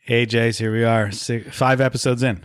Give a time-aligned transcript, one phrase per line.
[0.00, 1.10] Hey, Jace, here we are.
[1.10, 2.44] Six, five episodes in.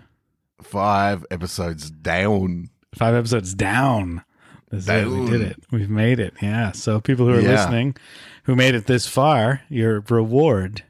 [0.61, 2.69] Five episodes down.
[2.93, 4.23] Five episodes down.
[4.71, 5.07] This is it.
[5.07, 5.63] We did it.
[5.71, 6.33] We've made it.
[6.41, 6.71] Yeah.
[6.73, 7.51] So, people who are Yeah.
[7.51, 7.95] listening
[8.43, 10.83] who made it this far, your reward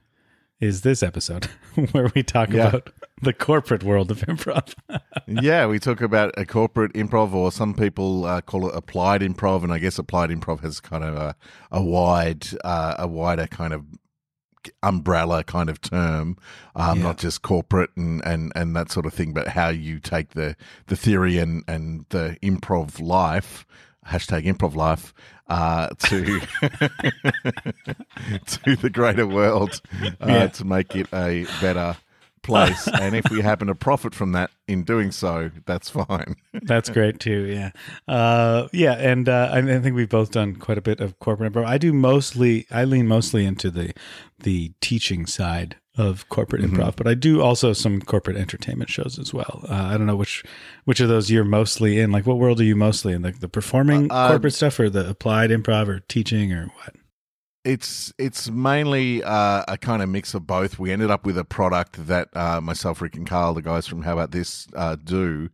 [0.59, 1.45] is this episode
[1.91, 2.67] where we talk Yeah.
[2.69, 2.89] about
[3.21, 4.73] the corporate world of improv.
[5.27, 9.63] yeah, we talk about a corporate improv, or some people uh, call it applied improv,
[9.63, 11.35] and I guess applied improv has kind of a,
[11.71, 13.83] a wide, uh, a wider kind of
[14.83, 16.37] umbrella kind of term,
[16.75, 17.03] um, Yeah.
[17.03, 20.55] not just corporate and, and, and that sort of thing, but how you take the,
[20.87, 23.65] the theory and, and the improv life,
[24.07, 25.13] hashtag improv life,
[25.47, 26.39] uh, to
[28.47, 29.81] to the greater world
[30.21, 30.47] uh, Yeah.
[30.47, 31.95] to make it a better
[32.45, 32.87] place.
[33.01, 36.35] and if we happen to profit from that in doing so, that's fine.
[36.63, 37.45] That's great too.
[37.45, 37.71] Yeah,
[38.07, 41.51] uh, yeah, and uh, I, I think we've both done quite a bit of corporate
[41.53, 41.65] improv.
[41.65, 43.93] I do mostly, I lean mostly into the
[44.39, 46.75] the teaching side of corporate Mm-hmm.
[46.81, 49.63] improv, but I do also some corporate entertainment shows as well.
[49.69, 50.43] Uh, I don't know which
[50.85, 52.11] which of those you're mostly in.
[52.11, 53.21] Like, what world are you mostly in?
[53.21, 56.95] Like the performing Uh, corporate stuff, or the applied improv, or teaching, or what?
[57.65, 60.77] It's it's mainly uh, a kind of mix of both.
[60.77, 64.03] We ended up with a product that uh, myself, Rick, and Carl, the guys from
[64.03, 65.49] How About This, uh, do.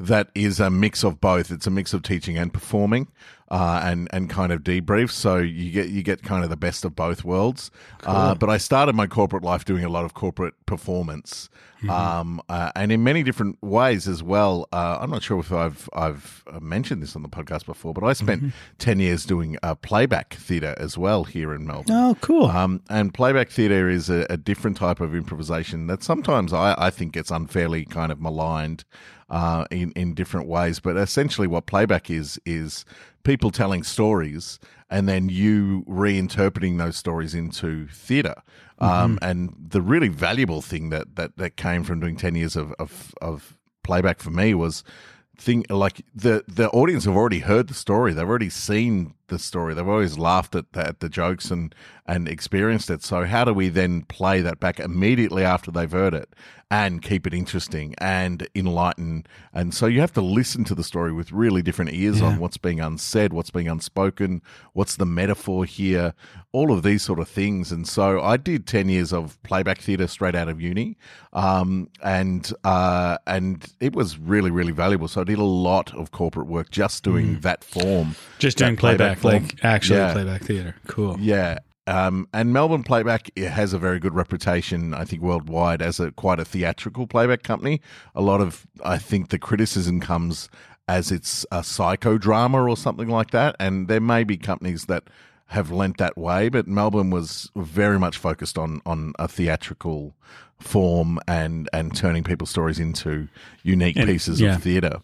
[0.00, 1.52] That is a mix of both.
[1.52, 3.06] It's a mix of teaching and performing,
[3.52, 5.10] uh, and and kind of debrief.
[5.10, 7.70] So you get you get kind of the best of both worlds.
[8.04, 11.50] Uh, but I started my corporate life doing a lot of corporate performance,
[11.88, 14.66] um, uh, and in many different ways as well.
[14.72, 18.02] Uh, I'm not sure if I've I've uh, mentioned this on the podcast before, but
[18.02, 21.94] I spent ten years doing uh, playback theatre as well here in Melbourne.
[21.94, 22.46] Oh, cool.
[22.46, 26.88] Um, and playback theatre is a, a different type of improvisation that sometimes I, I
[26.88, 28.84] think gets unfairly kind of maligned
[29.32, 30.78] uh, in in different ways.
[30.78, 32.84] But essentially, what playback is is
[33.24, 34.60] people telling stories
[34.92, 38.34] and then you reinterpreting those stories into theatre.
[38.78, 42.72] Um, and the really valuable thing that, that, that came from doing ten years of,
[42.78, 44.84] of, of playback for me was
[45.38, 49.74] thing like the the audience have already heard the story they've already seen the story.
[49.74, 53.02] They've always laughed at, at the jokes and and experienced it.
[53.02, 56.34] So how do we then play that back immediately after they've heard it
[56.68, 59.24] and keep it interesting and enlighten?
[59.54, 62.56] And so you have to listen to the story with really different ears on what's
[62.56, 66.12] being unsaid what's being unspoken what's the metaphor here
[66.50, 67.70] all of these sort of things.
[67.72, 70.96] And so i did 10 years of playback theatre straight out of uni
[71.32, 75.06] um, and uh, and it was really really valuable.
[75.08, 79.18] So i did a lot of corporate work just doing that form Just doing playback,
[79.18, 79.21] form.
[79.24, 80.12] Like actually Yeah.
[80.12, 80.74] playback theater.
[80.86, 81.16] Cool.
[81.20, 81.58] yeah.
[81.88, 86.12] Um, and Melbourne Playback it has a very good reputation, I think, worldwide as a
[86.12, 87.80] quite a theatrical playback company.
[88.14, 90.48] A lot of, I think, the criticism comes
[90.86, 93.56] as it's a psychodrama or something like that.
[93.58, 95.04] And there may be companies that
[95.52, 100.14] have lent that way, but Melbourne was very much focused on on a theatrical
[100.58, 103.28] form and and turning people's stories into
[103.62, 104.56] unique And- pieces yeah.
[104.56, 105.00] of theatre.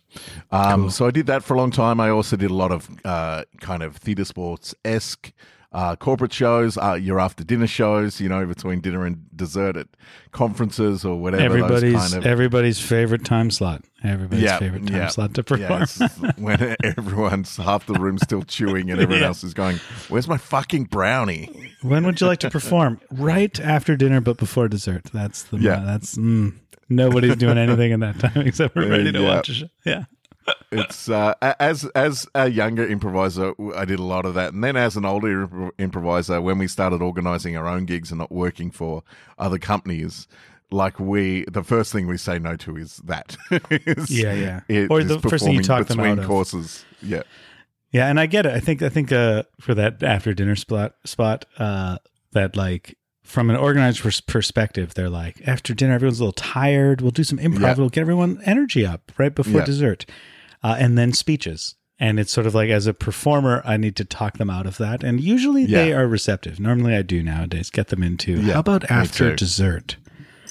[0.50, 2.00] Um, So I did that for a long time.
[2.00, 5.32] I also did a lot of uh, kind of theatre sports esque.
[5.70, 9.86] Uh, corporate shows, uh, your after dinner shows, you know, between dinner and dessert at
[10.32, 11.42] conferences or whatever.
[11.42, 13.84] Everybody's those kind of, everybody's favorite time slot.
[14.02, 15.08] Everybody's Yeah, favorite time yeah.
[15.08, 15.84] slot to perform.
[16.00, 19.76] yeah, when everyone's half the room still chewing and everyone else is going,
[20.08, 23.00] "Where's my fucking brownie?" When would you like to perform?
[23.10, 25.04] right after dinner, but before dessert.
[25.12, 25.82] That's the Yeah.
[25.84, 26.54] That's mm,
[26.88, 29.66] nobody's doing anything in that time except we're ready to watch a show.
[29.84, 30.04] Yeah.
[30.72, 34.76] It's uh, as as a younger improviser, I did a lot of that, and then
[34.76, 38.70] as an older imp- improviser, when we started organizing our own gigs and not working
[38.70, 39.02] for
[39.38, 40.26] other companies,
[40.70, 43.36] like we, the first thing we say no to is that.
[43.70, 44.60] Is- Yeah, yeah.
[44.68, 46.26] it Or the first thing you talk them between out of.
[46.26, 46.84] courses.
[47.02, 47.22] Yeah,
[47.90, 48.52] Yeah, and I get it.
[48.52, 51.98] I think I think uh, for that after dinner spot spot uh,
[52.32, 57.00] that like from an organized pers- perspective, they're like after dinner everyone's a little tired.
[57.02, 57.60] We'll do some improv.
[57.60, 57.72] Yeah.
[57.72, 59.64] It'll get everyone energy up right before Yeah.
[59.66, 60.06] dessert,
[60.62, 61.74] uh, and then speeches.
[62.00, 64.78] And it's sort of like as a performer, I need to talk them out of
[64.78, 66.60] that, and usually they are receptive.
[66.60, 69.96] Normally, I do nowadays get them into Yeah, how about after dessert,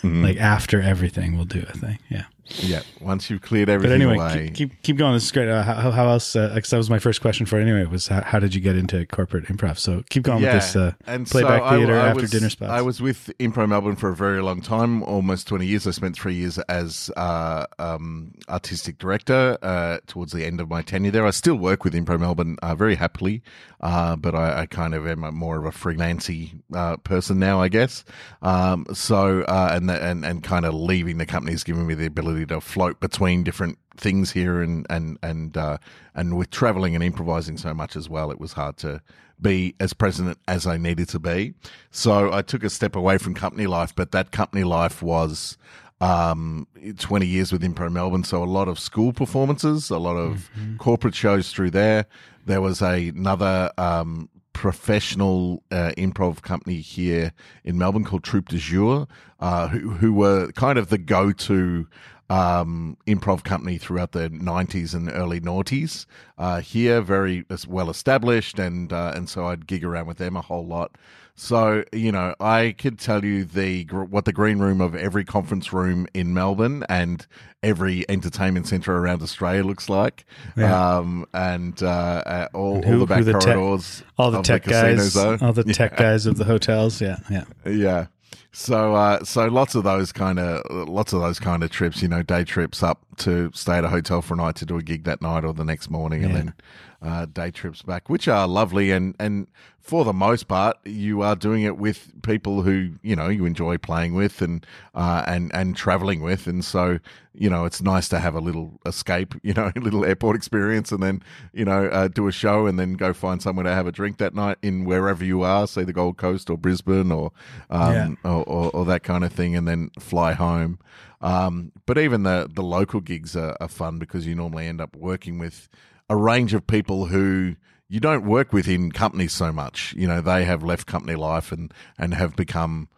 [0.01, 0.23] Mhm.
[0.23, 2.00] like after everything, we'll do a thing.
[2.09, 2.25] Yeah.
[2.59, 2.81] Yeah.
[3.01, 5.13] Once you've cleared everything But anyway, away, keep, keep keep going.
[5.13, 5.49] This is great.
[5.49, 6.33] Uh, how, how else?
[6.33, 7.85] Because that was my first question for it anyway.
[7.85, 9.77] Was how, how did you get into corporate improv?
[9.77, 12.49] So keep going with this uh, and playback so I- theater I after was- dinner
[12.49, 12.71] spots.
[12.71, 15.88] I was with Impro Melbourne for a very long time, almost 20 years.
[15.88, 20.81] I spent three years as uh, um, artistic director uh, towards the end of my
[20.81, 21.25] tenure there.
[21.25, 23.41] I still work with Impro Melbourne uh, very happily,
[23.81, 27.67] uh, but I, I kind of am more of a freelancy uh, person now, I
[27.69, 28.03] guess.
[28.41, 31.94] Um, so, uh, and, the, and, and kind of leaving the company has given me
[31.94, 35.78] the ability ability to float between different things here, and and and uh,
[36.16, 39.01] and with traveling and improvising so much as well, it was hard to
[39.39, 41.54] be as present as I needed to be.
[41.92, 45.57] So I took a step away from company life, but that company life was
[46.01, 46.68] um,
[46.98, 48.24] 20 years with Impro Melbourne.
[48.24, 50.78] So a lot of school performances, a lot of mm-hmm.
[50.78, 52.07] corporate shows through there.
[52.48, 57.31] There was a, another um, professional uh, improv company here
[57.63, 59.07] in Melbourne called Troupe de Jour,
[59.40, 61.88] uh, who, who were kind of the go to
[62.29, 66.06] um, improv company throughout the 90s and early noughties.
[66.38, 70.41] Uh, here, very well established, and uh, and so I'd gig around with them a
[70.41, 70.97] whole lot.
[71.39, 75.71] So you know, I could tell you the what the green room of every conference
[75.71, 77.25] room in Melbourne and
[77.62, 80.25] every entertainment centre around Australia looks like,
[80.56, 80.97] yeah.
[80.97, 84.41] um, and uh, uh all, and who, all the back the corridors, tech, all the
[84.41, 85.97] tech the guys, all the tech yeah.
[85.97, 87.00] guys of the hotels.
[87.00, 88.07] Yeah, yeah, yeah.
[88.51, 92.07] So, uh, so lots of those kind of lots of those kind of trips, you
[92.07, 94.81] know, day trips up to stay at a hotel for a night to do a
[94.81, 96.27] gig that night or the next morning, yeah.
[96.27, 96.53] and then
[97.01, 98.91] uh, day trips back, which are lovely.
[98.91, 99.47] And, and
[99.79, 103.77] for the most part, you are doing it with people who, you know, you enjoy
[103.77, 104.65] playing with and,
[104.95, 106.47] uh, and, and traveling with.
[106.47, 106.99] And so,
[107.33, 110.91] you know, it's nice to have a little escape, you know, a little airport experience
[110.91, 111.21] and then,
[111.53, 114.17] you know, uh, do a show and then go find somewhere to have a drink
[114.17, 117.31] that night in wherever you are, say the Gold Coast or Brisbane or,
[117.69, 118.31] um, yeah.
[118.31, 120.79] or, or, or, that kind of thing, and then fly home.
[121.21, 124.95] Um, but even the, the local gigs are, are fun because you normally end up
[124.95, 125.69] working with,
[126.09, 127.56] a range of people who
[127.89, 129.94] you don't work with in companies so much.
[129.98, 132.89] You know, they have left company life and, and have become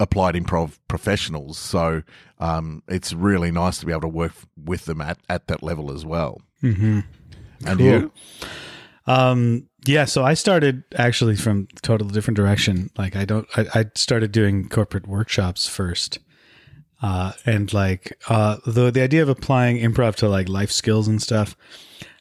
[0.00, 1.58] applied improv professionals.
[1.58, 2.02] So
[2.38, 5.92] um, it's really nice to be able to work with them at, at that level
[5.92, 6.40] as well.
[6.62, 7.00] Mm-hmm.
[7.66, 7.86] And cool.
[7.86, 8.12] you?
[9.06, 12.90] Um, yeah, so I started actually from totally different direction.
[12.98, 16.18] Like I don't, I, I started doing corporate workshops first.
[17.02, 21.22] Uh, and like, uh, the, the idea of applying improv to like life skills and
[21.22, 21.56] stuff,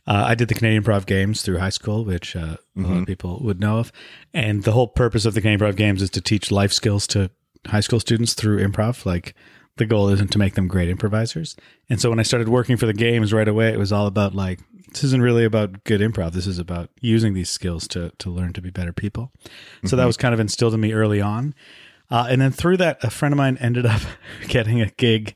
[0.08, 2.86] uh, I did the Canadian Improv Games through high school, which uh, mm-hmm.
[2.86, 3.04] a lot of mm-hmm.
[3.06, 3.92] people would know of.
[4.34, 7.32] And the whole purpose of the Canadian Improv Games is to teach life skills to
[7.68, 9.06] high school students through improv.
[9.06, 9.34] Like
[9.78, 11.56] the goal isn't to make them great improvisers.
[11.90, 14.36] And so when I started working for the games right away, it was all about
[14.36, 14.60] like,
[14.90, 16.32] this isn't really about good improv.
[16.34, 19.32] This is about using these skills to to learn to be better people.
[19.44, 19.88] Mm-hmm.
[19.88, 20.08] So that mm-hmm.
[20.08, 21.54] was kind of instilled in me early on.
[22.12, 24.02] Uh, and then through that, a friend of mine ended up
[24.48, 25.36] getting a gig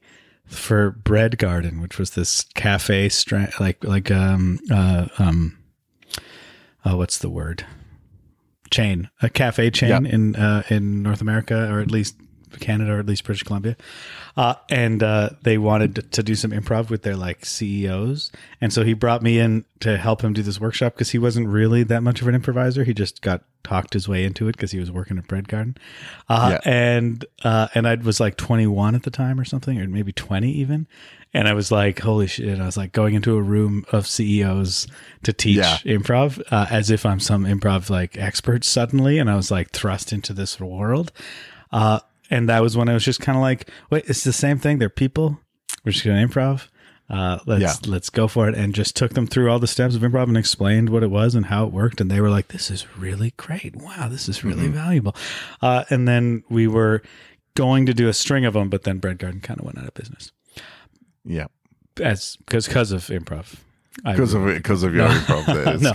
[0.49, 5.57] for Bread Garden, which was this cafe, stra- like like um uh um
[6.85, 7.65] oh what's the word?
[8.71, 9.09] Chain.
[9.21, 12.15] A cafe chain in uh, in North America or at least
[12.59, 13.75] Canada or at least British Columbia,
[14.37, 18.31] uh, and uh, they wanted to do some improv with their like CEOs,
[18.61, 21.47] and so he brought me in to help him do this workshop because he wasn't
[21.47, 22.83] really that much of an improviser.
[22.83, 25.77] He just got talked his way into it because he was working at Bread Garden,
[26.27, 26.71] uh, yeah.
[26.71, 30.49] and uh, and I was like 21 at the time or something, or maybe 20
[30.51, 30.87] even,
[31.33, 32.47] and I was like, holy shit!
[32.47, 34.87] And I was like going into a room of CEOs
[35.23, 35.77] to teach yeah.
[35.85, 40.11] improv uh, as if I'm some improv like expert suddenly, and I was like thrust
[40.11, 41.11] into this world.
[41.71, 41.99] Uh,
[42.29, 44.79] and that was when I was just kind of like, wait, it's the same thing.
[44.79, 45.39] They're people.
[45.83, 46.67] We're just going to improv.
[47.09, 47.73] Uh, let's yeah.
[47.91, 50.37] let's go for it, and just took them through all the steps of improv and
[50.37, 53.33] explained what it was and how it worked, and they were like, "This is really
[53.35, 53.75] great!
[53.75, 54.75] Wow, this is really mm-hmm.
[54.75, 55.15] valuable."
[55.59, 57.01] Uh, and then we were
[57.55, 59.87] going to do a string of them, but then Bread Garden kind of went out
[59.87, 60.31] of business.
[61.25, 61.47] Yeah,
[61.99, 63.55] as because because of improv
[64.03, 65.91] because of because of your no, improv no.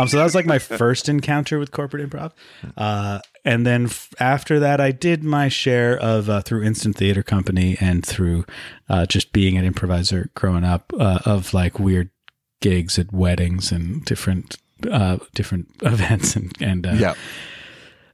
[0.00, 2.32] um, so that was like my first encounter with corporate improv,
[2.76, 7.22] uh, and then f- after that, I did my share of uh, through Instant Theater
[7.22, 8.44] Company and through
[8.88, 12.10] uh, just being an improviser growing up uh, of like weird
[12.60, 14.58] gigs at weddings and different
[14.90, 17.14] uh, different events and and uh, yeah.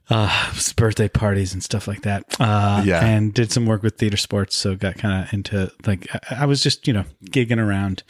[0.09, 2.23] Uh, birthday parties and stuff like that.
[2.39, 3.05] Uh, yeah.
[3.05, 4.55] And did some work with theater sports.
[4.55, 8.03] So got kind of into like, I, I was just, you know, gigging around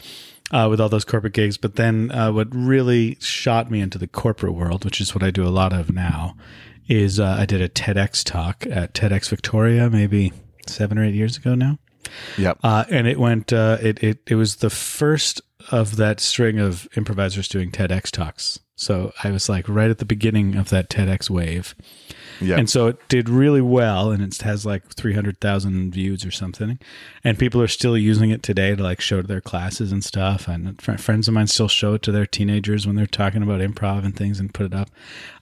[0.50, 1.56] uh, with all those corporate gigs.
[1.56, 5.30] But then uh, what really shot me into the corporate world, which is what I
[5.30, 6.36] do a lot of now,
[6.88, 10.32] is uh, I did a TEDx talk at TEDx Victoria maybe
[10.66, 11.78] seven or eight years ago now.
[12.38, 12.58] Yep.
[12.62, 13.52] Uh, and it went.
[13.52, 18.60] Uh, it it it was the first of that string of improvisers doing TEDx talks.
[18.78, 21.74] So I was like right at the beginning of that TEDx wave.
[22.40, 22.56] Yeah.
[22.56, 26.78] And so it did really well and it has like 300,000 views or something.
[27.24, 30.46] And people are still using it today to like show to their classes and stuff.
[30.46, 34.04] And friends of mine still show it to their teenagers when they're talking about improv
[34.04, 34.90] and things and put it up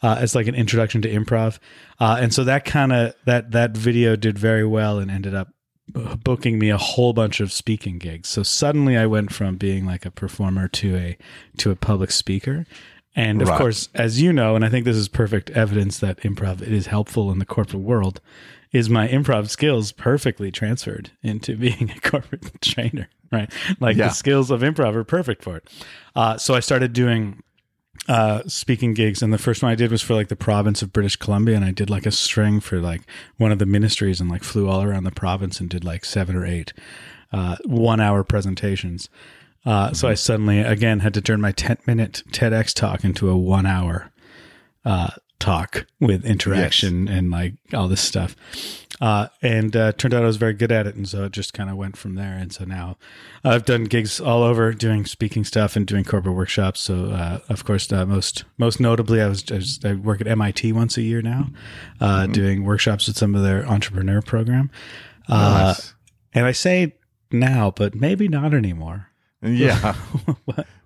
[0.03, 1.59] uh, as like an introduction to improv.
[2.01, 5.49] Uh, and so that kind of, that, that video did very well and ended up
[5.93, 8.29] booking me a whole bunch of speaking gigs.
[8.29, 11.19] So suddenly I went from being like a performer to a
[11.59, 12.67] to a public speaker.
[13.17, 13.59] And of right.
[13.59, 17.33] course, as you know, and I think this is perfect evidence that improv is helpful
[17.33, 18.21] in the corporate world,
[18.73, 23.51] is my improv skills perfectly transferred into being a corporate trainer, right?
[23.81, 24.09] Like Yeah.
[24.09, 25.69] the skills of improv are perfect for it.
[26.15, 27.43] Uh, so I started doing
[28.07, 30.93] uh, speaking gigs, and the first one I did was for like the province of
[30.93, 33.01] British Columbia, and I did like a string for like
[33.39, 36.37] one of the ministries, and like flew all around the province and did like seven
[36.37, 36.75] or eight
[37.33, 39.09] uh, one hour presentations.
[39.67, 43.37] Uh, so I suddenly again had to turn my ten minute TEDx talk into a
[43.37, 44.13] one hour
[44.85, 48.37] uh, talk with interaction and like all this stuff.
[48.99, 51.53] Uh, and uh, turned out I was very good at it, and so it just
[51.53, 52.33] kind of went from there.
[52.33, 52.97] And so now
[53.45, 56.81] I've done gigs all over, doing speaking stuff and doing corporate workshops.
[56.81, 60.73] So uh, of course, uh, most most notably, I was just, I work at MIT
[60.73, 61.49] once a year now,
[62.01, 64.71] uh, doing workshops with some of their entrepreneur program.
[65.29, 65.95] Uh, Nice.
[66.33, 66.95] And I say
[67.31, 69.11] now, but maybe not anymore.
[69.43, 69.95] Yeah,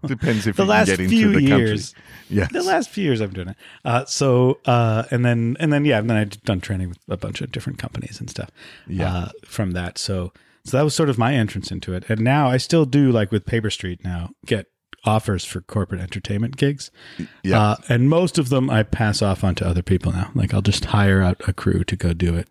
[0.04, 2.36] depends if the you last can get into few the years, country.
[2.36, 2.52] Yes.
[2.52, 3.56] the last few years I'm doing it.
[3.84, 7.16] Uh, so uh, and then and then yeah, and then I've done training with a
[7.16, 8.50] bunch of different companies and stuff.
[8.88, 9.14] Yeah.
[9.14, 10.32] Uh, from that, so
[10.64, 12.04] so that was sort of my entrance into it.
[12.08, 14.66] And now I still do like with Paper Street now get
[15.04, 16.90] offers for corporate entertainment gigs.
[17.42, 17.60] Yeah.
[17.60, 20.30] Uh, and most of them I pass off onto other people now.
[20.34, 22.48] Like I'll just hire out a crew to go do it.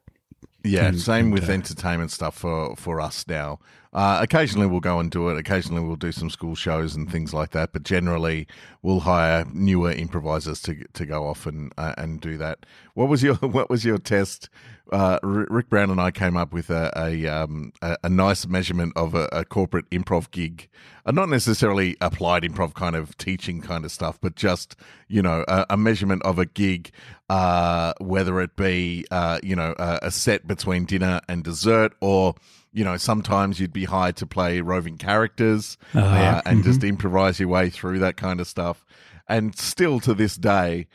[0.70, 3.60] Yeah, same with entertainment stuff for for us now.
[3.92, 5.38] Uh, occasionally we'll go and do it.
[5.38, 7.74] Occasionally we'll do some school shows and things like that.
[7.74, 8.48] But generally
[8.84, 12.66] we'll hire newer improvisers to to go off and uh, and do that.
[12.94, 14.50] What was your What was your test?
[14.92, 18.94] Uh, Rick Brown and I came up with a a, um, a, a nice measurement
[18.96, 20.68] of a, a corporate improv gig.
[21.06, 24.76] Uh, not necessarily applied improv kind of teaching kind of stuff, but just
[25.08, 26.92] you know a, a measurement of a gig,
[27.30, 32.36] uh, whether it be uh, you know a, a set between dinner and dessert, or
[32.74, 37.40] you know sometimes you'd be hired to play roving characters Oh, uh, and just improvise
[37.40, 38.86] your way through that kind of stuff.
[39.28, 40.88] And still to this day,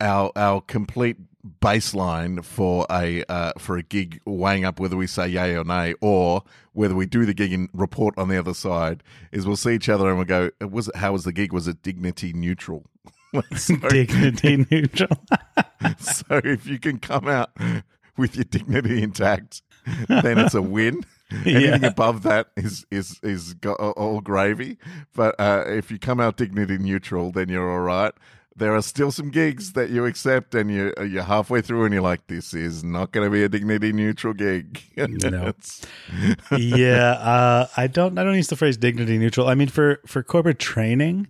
[0.00, 1.16] our our complete
[1.60, 5.94] baseline for a uh, for a gig weighing up whether we say yay or nay
[6.00, 9.02] or whether we do the gig and report on the other side
[9.32, 11.52] is we'll see each other and we'll go was it how was the gig?
[11.52, 12.84] Was it dignity neutral?
[13.56, 15.10] So, Dignity neutral.
[15.98, 17.50] so if you can come out
[18.16, 19.60] with your dignity intact
[20.08, 21.04] then it's a win.
[21.44, 21.88] Anything Yeah.
[21.88, 24.78] above that is is is all gravy.
[25.14, 28.14] But uh, if you come out dignity neutral then you're all right
[28.58, 32.02] there are still some gigs that you accept and you you're halfway through and you're
[32.02, 35.52] like this is not going to be a dignity neutral gig No.
[36.56, 38.18] Yeah, uh, I don't.
[38.18, 39.48] I don't use the phrase dignity neutral.
[39.48, 41.28] I mean, for for corporate training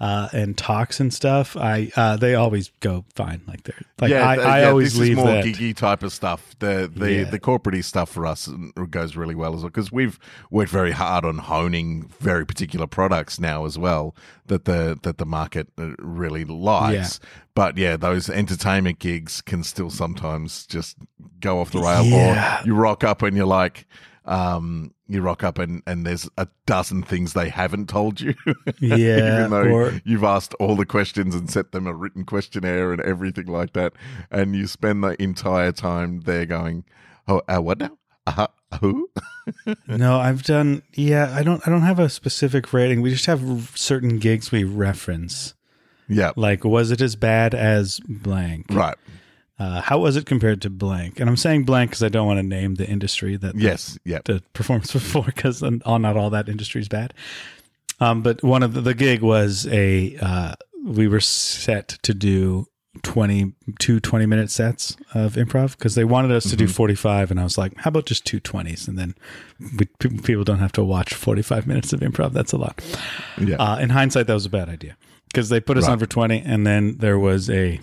[0.00, 3.42] uh, and talks and stuff, I uh, they always go fine.
[3.46, 5.44] Like they're like I, th- I yeah, always this leave is more that.
[5.44, 6.54] giggy type of stuff.
[6.58, 7.24] The the Yeah.
[7.30, 8.48] the corporate stuff for us
[8.90, 10.18] goes really well as well because we've
[10.50, 14.14] worked very hard on honing very particular products now as well
[14.46, 17.20] that the that the market uh, really likes.
[17.54, 20.96] But yeah, those entertainment gigs can still sometimes just
[21.40, 22.60] go off the rail, Yeah.
[22.62, 23.86] or you rock up and you're like.
[24.26, 28.34] Um, you rock up and, and there's a dozen things they haven't told you.
[28.80, 32.90] Yeah, Even though or- you've asked all the questions and set them a written questionnaire
[32.92, 33.92] and everything like that,
[34.30, 36.84] and you spend the entire time there going,
[37.28, 37.98] "Oh, uh, what now?
[38.26, 38.46] Uh,
[38.80, 39.10] who?"
[39.86, 40.82] No, I've done.
[40.94, 41.60] Yeah, I don't.
[41.66, 43.02] I don't have a specific rating.
[43.02, 45.52] We just have certain gigs we reference.
[46.08, 48.66] yeah, Like, was it as bad as blank?
[48.70, 48.96] right.
[49.58, 51.20] Uh, how was it compared to blank?
[51.20, 54.18] And I'm saying blank because I don't want to name the industry that Yes, yeah,
[54.24, 57.14] the performance before because all not all that industry is bad.
[58.00, 62.66] Um, but one of the, the gig was a uh, we were set to do
[63.02, 67.40] 20 two 20 minute sets of improv because they wanted us to do 45 and
[67.40, 69.16] I was like how about just two 20s and then
[69.78, 69.86] we,
[70.18, 72.80] people don't have to watch 45 minutes of improv that's a lot.
[73.38, 74.96] Yeah, uh, in hindsight that was a bad idea
[75.26, 77.80] because they put us on for 20 and then there was a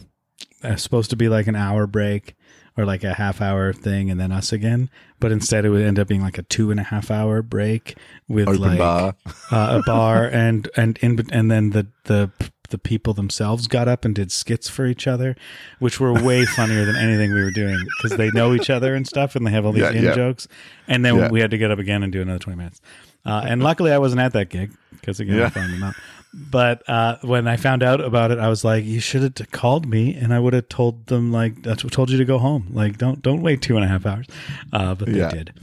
[0.77, 2.36] supposed to be like an hour break
[2.77, 4.89] or like a half hour thing and then us again
[5.20, 7.98] but instead it would end up being like a two and a half hour break
[8.30, 9.15] with open like bar.
[9.51, 12.32] uh, a bar and and in and then the the
[12.70, 15.36] the people themselves got up and did skits for each other
[15.80, 19.06] which were way funnier than anything we were doing because they know each other and
[19.06, 20.15] stuff and they have all these Yeah, in yeah.
[20.15, 20.48] jokes
[20.88, 21.30] and then Yeah.
[21.30, 22.80] we had to get up again and do another 20 minutes
[23.25, 25.96] uh, and luckily i wasn't at that gig because again i found them out
[26.34, 29.86] but uh, when i found out about it i was like you should have called
[29.86, 32.68] me and i would have told them like that's what told you to go home
[32.72, 34.26] like don't don't wait two and a half hours
[34.74, 35.30] uh, but they Yeah.
[35.30, 35.54] did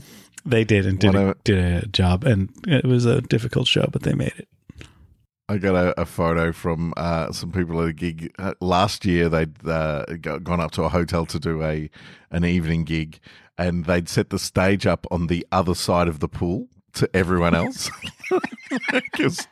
[0.45, 4.03] they did and did a, did a job and it was a difficult show but
[4.03, 4.47] they made it
[5.51, 9.29] I got a, a photo from uh, some people at a gig uh, last year.
[9.29, 11.89] They'd uh, gone up to a hotel to do a
[12.29, 13.19] an evening gig,
[13.57, 17.55] and they'd set the stage up on the other side of the pool to everyone
[17.55, 17.89] else.
[19.13, 19.47] 'Cause-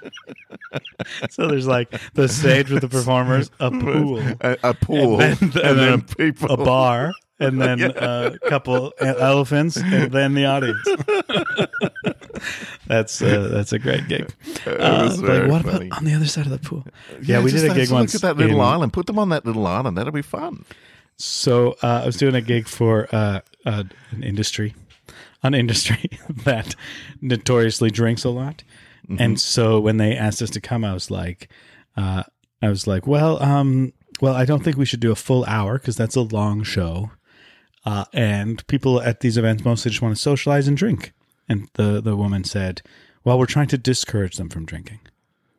[1.30, 5.66] so there's like the stage with the performers a pool a, a pool, And then-
[5.66, 10.78] and then people, a bar and then a couple elephants, and then the audience.
[12.86, 14.32] that's uh, that's a great gig.
[14.66, 15.86] Uh, but what funny.
[15.86, 16.84] about on the other side of the pool?
[17.22, 18.14] Yeah, we did a gig once.
[18.14, 18.92] Look at that little in- island.
[18.92, 19.96] Put them on that little island.
[19.96, 20.64] That'll be fun.
[21.16, 24.74] So uh, I was doing a gig for uh, uh, an industry,
[25.42, 26.10] an industry
[26.44, 26.74] that
[27.20, 28.62] notoriously drinks a lot,
[29.18, 31.48] and so when they asked us to come, I was like,
[31.96, 32.24] uh,
[32.60, 35.78] I was like, well, um, well, I don't think we should do a full hour
[35.78, 37.10] because that's a long show,
[37.86, 41.12] uh, and people at these events mostly just want to socialize and drink.
[41.48, 42.82] And the the woman said,
[43.24, 45.00] well, we're trying to discourage them from drinking.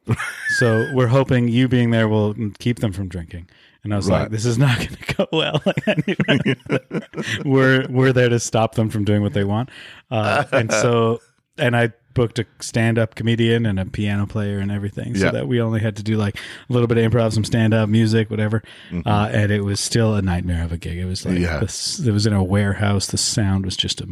[0.58, 3.48] so we're hoping you being there will keep them from drinking.
[3.84, 4.24] And I was Right.
[4.24, 5.62] like, this is not going to go well.
[5.66, 7.02] Like, I knew-
[7.46, 9.70] we're we're there to stop them from doing what they want.
[10.12, 11.22] Uh, and so,
[11.58, 15.32] and I booked a stand-up comedian and a piano player and everything, so Yeah.
[15.32, 18.30] that we only had to do like a little bit of improv, some stand-up music,
[18.30, 18.64] whatever.
[19.06, 20.98] Uh, and it was still a nightmare of a gig.
[20.98, 21.60] It was like Yeah.
[21.60, 23.08] this, it was in a warehouse.
[23.08, 24.06] The sound was just a,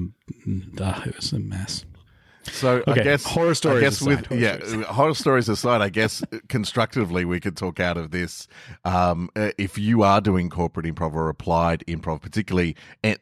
[0.79, 1.85] uh, it was a mess.
[2.53, 4.85] So I Okay, guess horror stories I guess aside, with horror yeah, stories.
[4.85, 8.47] horror stories aside, I guess constructively we could talk out of this.
[8.85, 12.77] Um, uh, if you are doing corporate improv or applied improv, particularly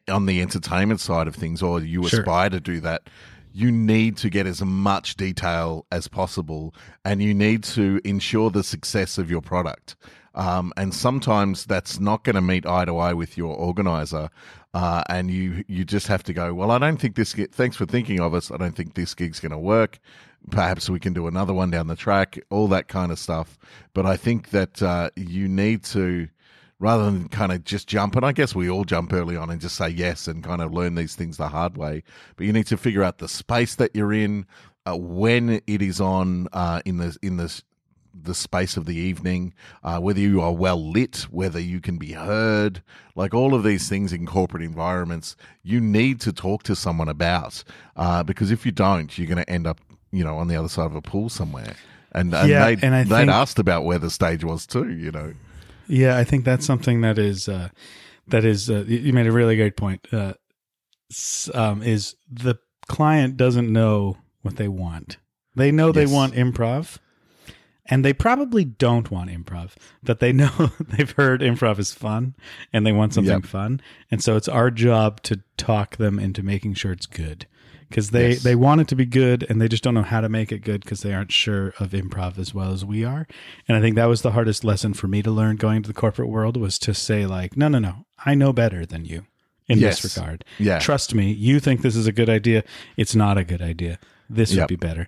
[0.07, 2.19] on the entertainment side of things, or you Sure.
[2.19, 3.09] aspire to do that.
[3.57, 8.63] You need to get as much detail as possible, and you need to ensure the
[8.63, 9.95] success of your product.
[10.33, 14.29] Um, and sometimes that's not going to meet eye to eye with your organizer,
[14.73, 16.53] uh, and you you just have to go.
[16.53, 17.31] Well, I don't think this.
[17.31, 18.51] gi- Thanks for thinking of us.
[18.51, 19.99] I don't think this gig's going to work.
[20.51, 22.37] Perhaps we can do another one down the track.
[22.49, 23.57] All that kind of stuff.
[23.93, 26.27] But I think that uh, you need to
[26.79, 29.61] rather than kind of just jump, and I guess we all jump early on and
[29.61, 32.03] just say yes and kind of learn these things the hard way.
[32.35, 34.45] But you need to figure out the space that you're in,
[34.87, 37.61] uh, when it is on uh, in the in the
[38.17, 39.53] the space of the evening,
[39.83, 42.81] uh, whether you are well lit, whether you can be heard,
[43.13, 47.61] like all of these things in corporate environments, you need to talk to someone about
[47.97, 49.81] uh, because if you don't, you're going to end up,
[50.13, 51.75] you know, on the other side of a pool somewhere.
[52.13, 54.89] And, and Yeah, they'd, and I they'd think- asked about where the stage was too,
[54.93, 55.33] you know.
[55.87, 57.69] Yeah, I think that's something that is uh,
[58.27, 60.05] that is uh, you made a really great point.
[60.11, 60.33] Uh,
[61.53, 62.55] um, is the
[62.87, 65.17] client doesn't know what they want.
[65.55, 66.97] They know they want improv,
[67.85, 69.71] and they probably don't want improv,
[70.03, 72.35] but they know they've heard improv is fun,
[72.73, 73.45] and they want something Yep.
[73.45, 73.81] fun,
[74.11, 77.45] and so it's our job to talk them into making sure it's good.
[77.95, 78.43] Because they, Yes.
[78.43, 80.59] they want it to be good and they just don't know how to make it
[80.59, 83.25] good because they aren't sure of improv as well as we are.
[83.69, 85.93] And I think that was the hardest lesson for me to learn going to the
[85.93, 89.25] corporate world was to say like, no, no, no, I know better than you
[89.69, 90.01] in Yes.
[90.01, 90.43] this regard.
[90.59, 90.79] Yeah.
[90.79, 92.65] Trust me, you think this is a good idea.
[92.97, 93.97] It's not a good idea.
[94.29, 95.07] This would be better.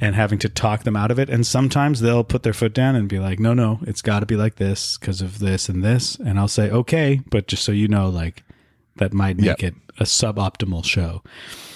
[0.00, 1.28] And having to talk them out of it.
[1.28, 4.26] And sometimes they'll put their foot down and be like, no, no, it's got to
[4.26, 6.14] be like this because of this and this.
[6.16, 8.42] And I'll say, okay, but just so you know, like,
[8.96, 9.62] that might make Yep.
[9.62, 11.22] it a suboptimal show.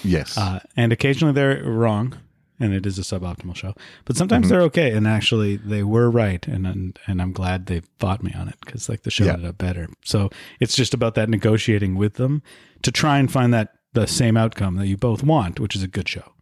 [0.03, 0.37] Yes.
[0.37, 2.17] Uh, and occasionally they're wrong,
[2.59, 3.73] and it is a suboptimal show.
[4.05, 4.53] But sometimes Mm-hmm.
[4.53, 8.33] they're okay, and actually they were right, and and, and I'm glad they fought me
[8.33, 9.33] on it because like the show Yeah.
[9.33, 9.87] ended up better.
[10.03, 12.41] So it's just about that negotiating with them
[12.83, 15.87] to try and find that the same outcome that you both want, which is a
[15.87, 16.33] good show.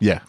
[0.00, 0.20] Yeah,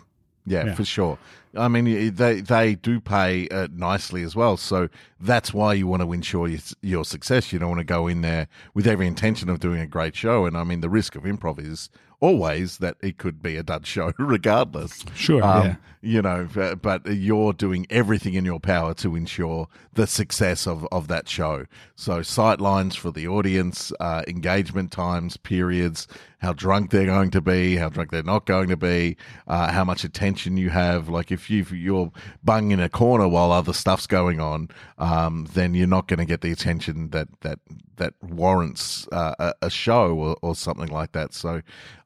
[0.45, 0.75] yeah, Yeah.
[0.75, 1.17] for sure.
[1.57, 4.89] I mean, they they do pay uh, nicely as well, so
[5.21, 7.53] that's why you want to ensure your, your success.
[7.53, 10.45] You don't want to go in there with every intention of doing a great show.
[10.45, 13.85] And I mean, the risk of improv is always that it could be a dud
[13.85, 15.05] show, regardless.
[15.15, 15.75] Sure, Um, yeah.
[16.01, 16.47] You know,
[16.81, 21.65] but- you're doing everything in your power to ensure the success of, of that show.
[21.95, 26.07] So, sight lines for the audience, uh, engagement times, periods,
[26.45, 29.83] how drunk they're going to be, how drunk they're not going to be, uh, how
[29.83, 31.09] much attention you have.
[31.09, 32.11] Like, if you you're
[32.43, 36.25] bung in a corner while other stuff's going on, um, then you're not going to
[36.25, 37.59] get the attention that that
[37.97, 41.33] that warrants uh, a, a show or, or something like that.
[41.33, 41.61] So,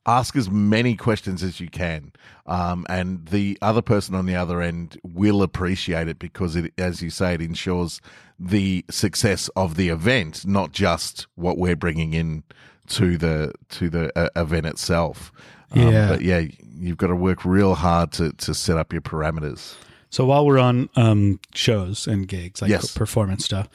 [0.06, 2.13] ask as many questions as you can,
[2.45, 7.02] um, and the other person on the other end will appreciate it because it, as
[7.02, 7.99] you say, it ensures
[8.39, 12.43] the success of the event, not just what we're bringing in
[12.89, 15.32] to the to the uh, event itself.
[15.71, 16.08] Um, Yeah.
[16.10, 16.43] but yeah,
[16.80, 19.75] you've got to work real hard to to set up your parameters.
[20.10, 22.93] So while we're on um, shows and gigs, like Yes.
[22.97, 23.69] performance stuff,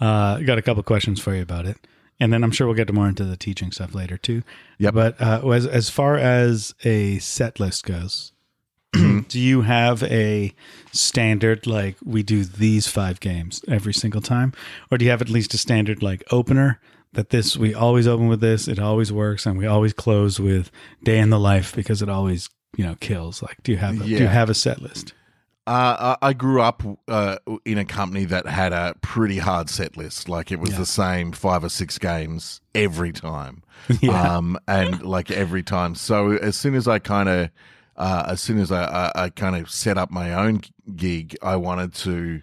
[0.00, 1.78] uh, got a couple questions for you about it,
[2.20, 4.42] and then I'm sure we'll get to more into the teaching stuff later too.
[4.78, 8.32] Yeah, But uh, as as far as a set list goes,
[8.92, 10.52] do you have a
[10.92, 14.52] standard like we do these five games every single time,
[14.90, 16.80] or do you have at least a standard like opener?
[17.12, 20.70] That this we always open with this, it always works, and we always close with
[21.02, 23.42] day in the life because it always you know kills.
[23.42, 25.14] Like, do you have a, do you have a set list?
[25.66, 29.96] Uh, I I grew up uh, in a company that had a pretty hard set
[29.96, 30.28] list.
[30.28, 30.78] Like it was Yeah.
[30.78, 33.62] the same five or six games every time,
[34.00, 34.36] Yeah.
[34.36, 35.94] um, and like every time.
[35.94, 37.50] So as soon as I kind of,
[37.96, 40.60] uh, as soon as I, I, I kind of set up my own
[40.94, 42.42] gig, I wanted to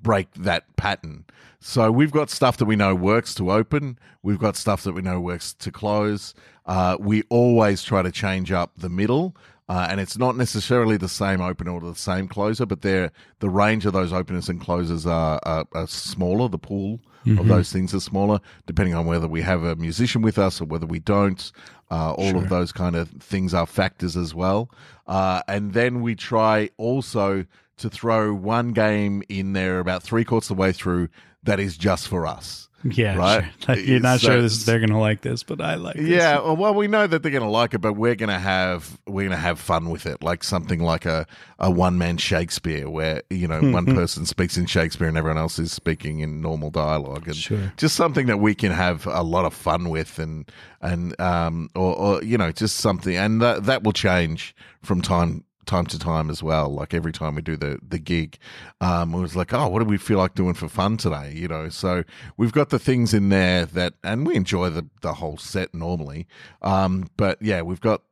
[0.00, 1.24] break that pattern.
[1.60, 3.98] So we've got stuff that we know works to open.
[4.22, 6.34] We've got stuff that we know works to close.
[6.66, 9.36] Uh, we always try to change up the middle.
[9.68, 13.50] Uh, and it's not necessarily the same opener or the same closer, but they're, the
[13.50, 16.48] range of those openers and closers are, are, are smaller.
[16.48, 17.00] The pool
[17.40, 20.66] of those things are smaller, depending on whether we have a musician with us or
[20.66, 21.50] whether we don't.
[21.90, 24.70] Uh, all of those kind of things are factors as well.
[25.08, 27.44] Uh, and then we try also
[27.78, 31.08] to throw one game in there about three quarters of the way through
[31.46, 32.68] that is just for us.
[32.84, 33.44] yeah, right.
[33.64, 33.76] sure.
[33.78, 35.96] You're not So sure this, they're gonna like this, but I like.
[35.96, 36.06] This.
[36.08, 38.38] Yeah, well, well, we know that they're going to like it, but we're going to
[38.38, 41.26] have we're going to have fun with it, like something like a,
[41.58, 45.58] a one man Shakespeare, where you know one person speaks in Shakespeare and everyone else
[45.58, 47.72] is speaking in normal dialogue, and Sure.
[47.76, 50.48] just something that we can have a lot of fun with, and
[50.82, 55.42] and um or, or you know just something, and that that will change from time
[55.66, 58.38] time to time as well like every time we do the the gig
[58.80, 61.32] um it was like oh what do we feel like doing for fun today?
[61.34, 62.04] You know so
[62.36, 66.26] we've got the things in there that and we enjoy the the whole set normally
[66.62, 68.02] um but yeah we've got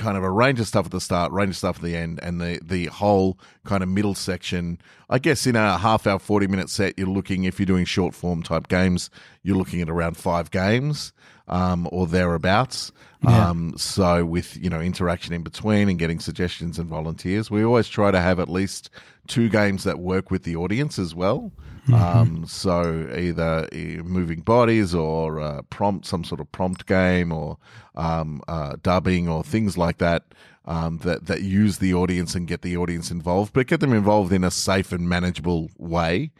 [0.00, 2.18] kind of a range of stuff at the start range of stuff at the end
[2.22, 4.80] and the the whole kind of middle section.
[5.08, 8.14] I guess in a half hour 40 minute set you're looking if you're doing short
[8.14, 9.10] form type games
[9.42, 11.12] you're looking at around five games
[11.48, 12.92] um, or thereabouts
[13.22, 13.50] Yeah.
[13.50, 17.88] um, so with you know interaction in between and getting suggestions and volunteers, we always
[17.88, 18.88] try to have at least
[19.26, 21.52] two games that work with the audience as well.
[21.92, 27.58] Um, so either uh, moving bodies or uh, prompt, some sort of prompt game or
[27.96, 30.24] um, uh, dubbing or things like that.
[30.70, 34.32] Um, that that use the audience and get the audience involved, but get them involved
[34.32, 36.30] in a safe and manageable way.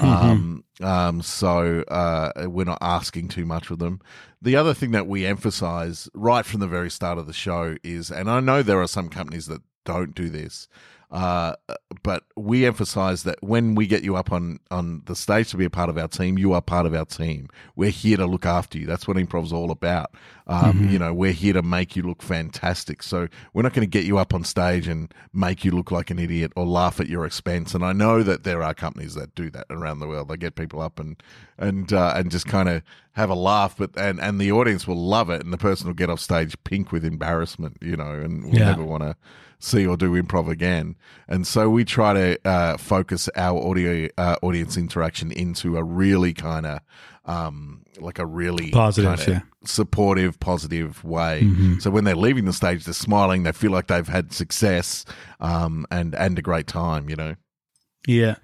[0.00, 3.98] Um, um, so uh, we're not asking too much of them.
[4.40, 8.12] The other thing that we emphasize right from the very start of the show is,
[8.12, 10.68] and I know there are some companies that don't do this,
[11.10, 11.54] uh,
[12.02, 15.64] but we emphasize that when we get you up on, on the stage to be
[15.64, 17.48] a part of our team, you are part of our team.
[17.74, 18.86] We're here to look after you.
[18.86, 20.14] That's what improv's all about.
[20.46, 23.02] Um, You know, we're here to make you look fantastic.
[23.02, 26.10] So we're not going to get you up on stage and make you look like
[26.10, 27.74] an idiot or laugh at your expense.
[27.74, 30.28] And I know that there are companies that do that around the world.
[30.28, 31.20] They get people up and
[31.58, 34.96] and uh, and just kind of have a laugh, but and and the audience will
[34.96, 38.44] love it, and the person will get off stage pink with embarrassment, you know, and
[38.44, 38.66] will Yeah.
[38.66, 39.16] never want to
[39.60, 40.96] see or do improv again.
[41.28, 46.34] And so we try to uh, focus our audio uh, audience interaction into a really
[46.34, 46.80] kind of
[47.26, 49.34] um, like a really Positive, yeah.
[49.34, 49.66] Mm-hmm.
[49.66, 51.42] supportive, positive way.
[51.78, 53.44] So when they're leaving the stage, they're smiling.
[53.44, 55.04] They feel like they've had success
[55.38, 57.08] um, and and a great time.
[57.08, 57.36] You know.
[58.08, 58.36] Yeah.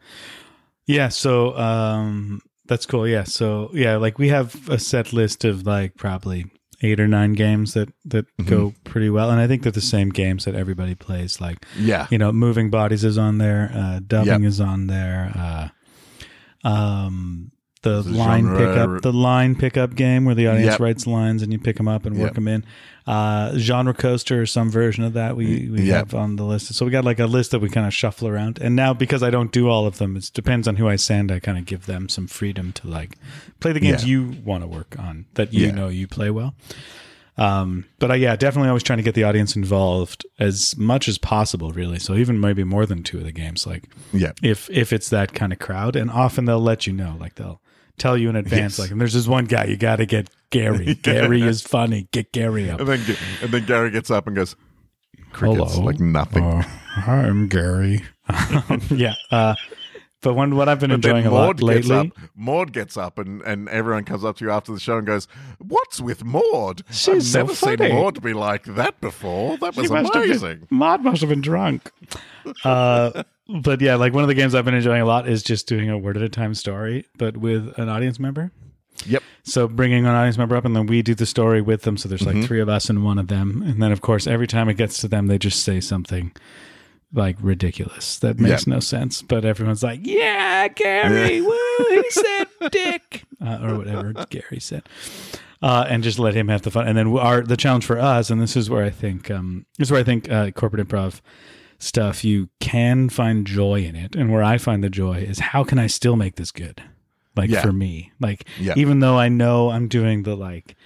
[0.87, 1.09] Yeah.
[1.09, 3.09] So um that's cool.
[3.09, 3.25] Yeah.
[3.25, 6.47] So yeah, like we have a set list of like probably
[6.83, 9.31] eight or nine games that that go pretty well.
[9.31, 11.41] And I think they're the same games that everybody plays.
[11.41, 12.07] Like Yeah.
[12.11, 14.49] you know, moving bodies is on there, uh dubbing Yep.
[14.49, 15.33] is on there,
[16.65, 17.51] uh um
[17.83, 20.81] the The line genre- pickup, the line pickup game where the audience Yep.
[20.81, 22.65] writes lines and you pick them up and work them in.
[23.07, 26.75] Uh, genre coaster or some version of that we, we have on the list.
[26.75, 28.59] So we got like a list that we kind of shuffle around.
[28.61, 31.31] And now because I don't do all of them, it depends on who I send.
[31.31, 33.17] I kind of give them some freedom to like
[33.61, 34.09] play the games Yeah.
[34.09, 35.71] you want to work on that you Yeah.
[35.71, 36.57] know you play well.
[37.39, 41.19] Um, but I, yeah, definitely always trying to get the audience involved as much as
[41.19, 41.99] possible, really.
[41.99, 44.33] So even maybe more than two of the games, like Yeah.
[44.43, 47.61] if if it's that kind of crowd, and often they'll let you know, like they'll
[47.99, 48.79] tell you in advance, Yes.
[48.79, 50.95] like, and there's this one guy you got to get Gary.
[51.03, 52.09] Gary is funny.
[52.13, 52.81] Get Gary up.
[52.81, 54.57] And then and then Gary gets up and goes,
[55.33, 55.85] crickets, Hello.
[55.85, 56.45] like nothing.
[56.45, 58.05] Uh, hi, I'm Gary.
[58.91, 59.15] yeah.
[59.31, 59.55] Uh,
[60.27, 62.07] but when what I've been then enjoying a lot gets lately, up.
[62.35, 65.29] Maud gets up, and, and everyone comes up to you after the show and goes,
[65.59, 66.83] "What's with Maud?
[66.91, 69.57] She's I've so never seen funny." Maud be like that before.
[69.59, 71.91] That was must have been- amazing." Maud must have been drunk.
[72.65, 73.23] Uh,
[73.63, 75.89] but yeah, like one of the games I've been enjoying a lot is just doing
[75.91, 78.51] a word at a time story, but with an audience member.
[79.07, 79.23] Yep.
[79.45, 81.97] So bringing an audience member up, and then we do the story with them.
[81.97, 82.47] So there's like Mm-hmm.
[82.47, 85.01] three of us and one of them, and then of course every time it gets
[85.03, 86.33] to them, they just say something
[87.13, 89.23] like ridiculous that makes no sense.
[89.23, 91.57] But everyone's like, "Yeah, Gary, woo,
[91.91, 94.83] he said dick," uh, or whatever Gary said.
[95.63, 96.87] Uh, and just let him have the fun.
[96.87, 99.89] And then our the challenge for us, and this is where I think um, this
[99.89, 101.21] is where I think uh, corporate improv
[101.79, 105.65] stuff you can find joy in it, and where I find the joy is how
[105.65, 106.83] can I still make this good,
[107.37, 107.63] like Yeah.
[107.63, 108.75] for me, like Yeah.
[108.77, 110.77] even though I know I'm doing the like.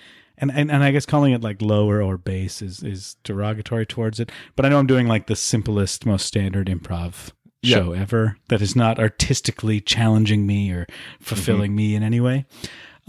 [0.41, 4.19] And, and, and I guess calling it like lower or base is, is derogatory towards
[4.21, 4.33] it.
[4.57, 7.31] But I know I'm doing like the simplest, most standard improv
[7.63, 7.77] Yeah.
[7.77, 10.87] show ever that is not artistically challenging me or
[11.21, 12.47] fulfilling me in any way.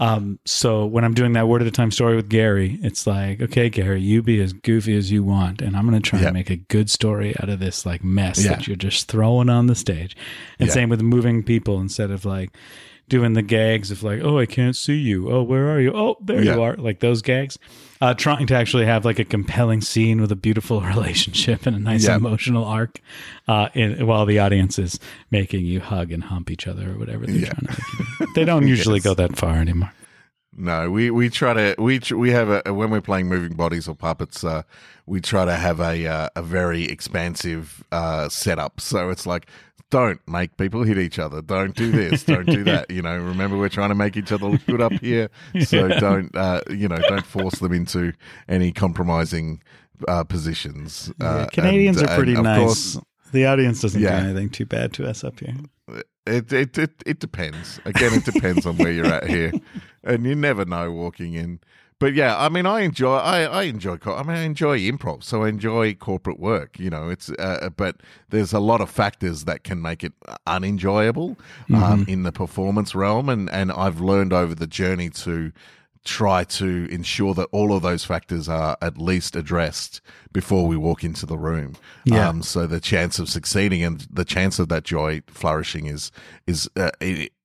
[0.00, 3.40] Um, so when I'm doing that word at a time story with Gary, it's like,
[3.40, 6.28] okay, Gary, you be as goofy as you want, and I'm going to try Yeah.
[6.28, 8.52] and make a good story out of this like mess Yeah.
[8.56, 10.16] that you're just throwing on the stage.
[10.58, 10.74] And Yeah.
[10.74, 12.50] same with moving people instead of like
[13.08, 15.30] doing the gags of like, oh, I can't see you.
[15.30, 15.92] Oh, where are you?
[15.94, 16.54] Oh, there Yeah.
[16.54, 16.76] you are.
[16.76, 17.58] Like those gags.
[18.00, 21.78] Uh, trying to actually have like a compelling scene with a beautiful relationship and a
[21.78, 22.16] nice Yeah.
[22.16, 23.00] emotional arc,
[23.48, 24.98] uh, in, while the audience is
[25.30, 27.50] making you hug and hump each other or whatever they're Yeah.
[27.52, 27.78] trying to make
[28.20, 28.32] you do.
[28.34, 29.04] They don't usually Yes.
[29.04, 29.92] go that far anymore.
[30.54, 33.94] No, we, we try to we we have a when we're playing moving bodies or
[33.94, 34.62] puppets, uh,
[35.06, 38.78] we try to have a uh, a very expansive uh, setup.
[38.78, 39.46] So it's like,
[39.92, 41.42] don't make people hit each other.
[41.42, 42.24] Don't do this.
[42.24, 42.90] Don't do that.
[42.90, 45.28] You know, remember we're trying to make each other look good up here.
[45.64, 48.12] So don't uh, you know don't force them into
[48.48, 49.62] any compromising
[50.08, 51.12] uh, positions.
[51.20, 52.58] Yeah, Uh, Canadians and- are pretty nice.
[52.58, 52.98] course,
[53.32, 54.20] the audience doesn't Yeah.
[54.20, 55.54] do anything too bad to us up here.
[56.26, 57.78] It, it it it depends.
[57.84, 59.52] Again, it depends on where you're at here,
[60.04, 61.60] and you never know walking in.
[62.02, 65.44] But yeah, I mean, I enjoy I I enjoy I mean I enjoy improv, so
[65.44, 66.76] I enjoy corporate work.
[66.76, 67.98] You know, it's uh, but
[68.30, 70.12] there's a lot of factors that can make it
[70.44, 71.38] unenjoyable
[71.72, 75.52] um, in the performance realm, and and I've learned over the journey to
[76.04, 80.00] try to ensure that all of those factors are at least addressed
[80.32, 81.76] before we walk into the room.
[82.04, 82.28] Yeah.
[82.28, 86.10] Um, so the chance of succeeding and the chance of that joy flourishing is
[86.46, 86.90] is uh,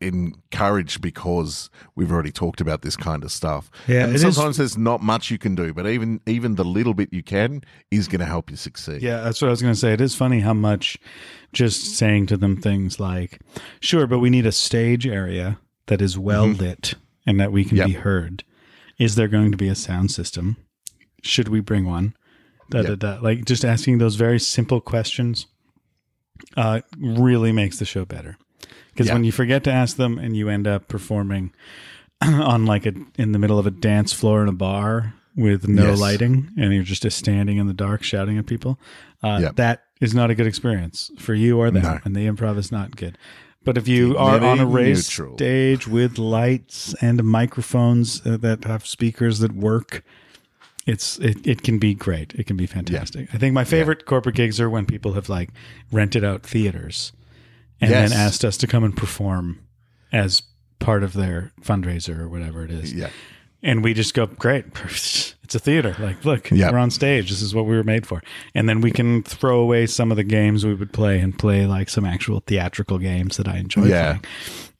[0.01, 3.69] encouraged because we've already talked about this kind of stuff.
[3.87, 6.65] Yeah, and it is- sometimes there's not much you can do, but even even the
[6.65, 9.01] little bit you can is going to help you succeed.
[9.01, 9.93] Yeah, that's what I was going to say.
[9.93, 10.97] It is funny how much
[11.53, 13.39] just saying to them things like,
[13.79, 17.77] sure, but we need a stage area that is well lit and that we can
[17.77, 17.87] Yep.
[17.87, 18.43] be heard.
[18.97, 20.57] Is there going to be a sound system?
[21.23, 22.15] Should we bring one?
[22.69, 22.99] Da, da, Yep.
[22.99, 23.19] da.
[23.21, 25.47] Like just asking those very simple questions
[26.55, 28.37] uh, really makes the show better.
[28.93, 31.53] Because when you forget to ask them and you end up performing
[32.21, 35.89] on like a in the middle of a dance floor in a bar with no
[35.89, 35.99] Yes.
[35.99, 38.79] lighting and you're just standing in the dark shouting at people,
[39.23, 39.55] uh, Yep.
[39.57, 41.99] that is not a good experience for you or them, No.
[42.03, 43.17] and the improv is not good.
[43.67, 45.35] But if you are on a raised neutral.
[45.37, 50.03] stage with lights and microphones uh, that have speakers that work,
[50.85, 52.33] it's it, it can be great.
[52.35, 53.27] It can be fantastic.
[53.33, 55.49] I think my favorite corporate gigs are when people have like
[55.91, 57.11] rented out theaters
[57.81, 58.09] and Yes.
[58.09, 59.59] then asked us to come and perform
[60.13, 60.41] as
[60.79, 62.93] part of their fundraiser or whatever it is.
[62.93, 63.09] Yeah.
[63.63, 64.65] And we just go, great.
[65.47, 65.95] It's a theater.
[65.97, 66.73] Like, look, Yep.
[66.73, 67.29] we're on stage.
[67.29, 68.21] This is what we were made for.
[68.53, 71.65] And then we can throw away some of the games we would play and play
[71.65, 74.17] like some actual theatrical games that I enjoy Yeah.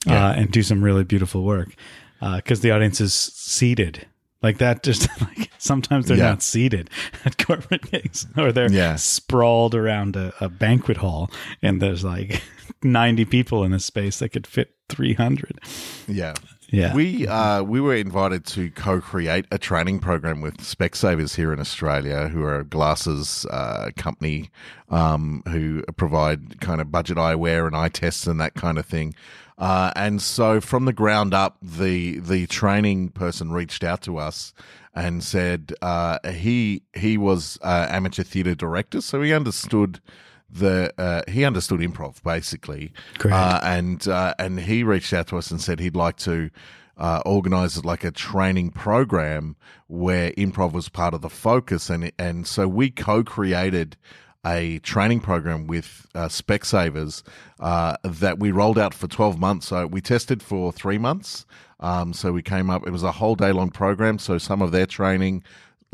[0.04, 1.74] playing uh, and do some really beautiful work
[2.20, 4.08] because the audience is seated.
[4.44, 6.32] Like that, just like sometimes they're Yeah.
[6.32, 6.90] not seated
[7.26, 8.98] at corporate gigs, or they're Yeah.
[8.98, 12.44] sprawled around a, a banquet hall, and there's like
[12.84, 15.60] 90 people in a space that could fit 300.
[16.10, 16.34] Yeah.
[16.70, 16.94] Yeah.
[16.94, 22.28] We uh, we were invited to co-create a training program with Specsavers here in Australia,
[22.28, 24.50] who are a glasses uh, company
[24.90, 29.16] um, who provide kind of budget eyewear and eye tests and that kind of thing.
[29.58, 34.54] Uh, and so, from the ground up, the the training person reached out to us
[34.94, 40.02] and said uh, he he was uh, amateur theatre director, so he understood
[40.50, 42.94] the uh, he understood improv basically,
[43.34, 46.50] uh, and uh, and he reached out to us and said he'd like to
[46.98, 49.56] uh, organize like a training program
[49.88, 53.98] where improv was part of the focus, and and so we co-created
[54.46, 57.24] a training program with uh, Specsavers
[57.60, 59.68] uh, that we rolled out for 12 months.
[59.68, 61.46] So we tested for three months.
[61.80, 64.20] Um, so we came up, it was a whole day long program.
[64.20, 65.44] So some of their training,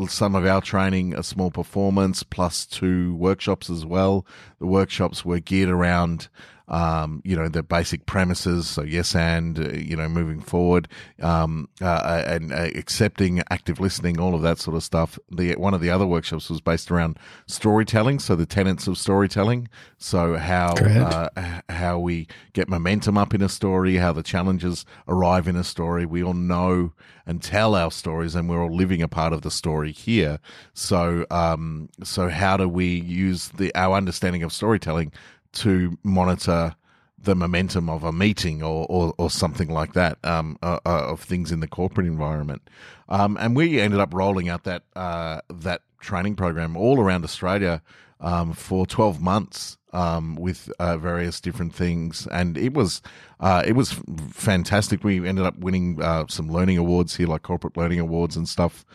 [0.08, 4.26] some of our training, a small performance, plus two workshops as well.
[4.60, 6.30] The workshops were geared around
[6.68, 8.68] um, you know, the basic premises.
[8.68, 10.88] So yes, and uh, you know, moving forward,
[11.22, 15.20] um, uh, and uh, accepting, active listening, all of that sort of stuff.
[15.30, 18.20] The one of the other workshops was based around storytelling.
[18.20, 19.68] So the tenets of storytelling.
[19.98, 25.48] So how uh, how we get momentum up in a story, how the challenges arrive
[25.48, 26.06] in a story.
[26.06, 26.94] We all know
[27.26, 30.40] and tell our stories, and we're all living a part of the story here.
[30.74, 35.12] So, um, so how do we use the our understanding of storytelling
[35.54, 36.76] to monitor
[37.24, 41.22] the momentum of a meeting or, or, or something like that um, uh, uh, of
[41.22, 42.70] things in the corporate environment.
[43.08, 47.82] Um, and we ended up rolling out that uh, that training program all around Australia
[48.20, 53.02] um, for 12 months um, with uh, various different things, and it was
[53.40, 53.94] uh, it was
[54.32, 55.04] fantastic.
[55.04, 58.86] We ended up winning uh, some learning awards here, like corporate learning awards and stuff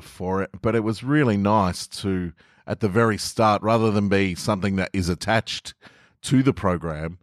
[0.00, 0.50] for it.
[0.60, 2.32] But it was really nice to,
[2.66, 5.74] at the very start, rather than be something that is attached
[6.22, 7.18] to the program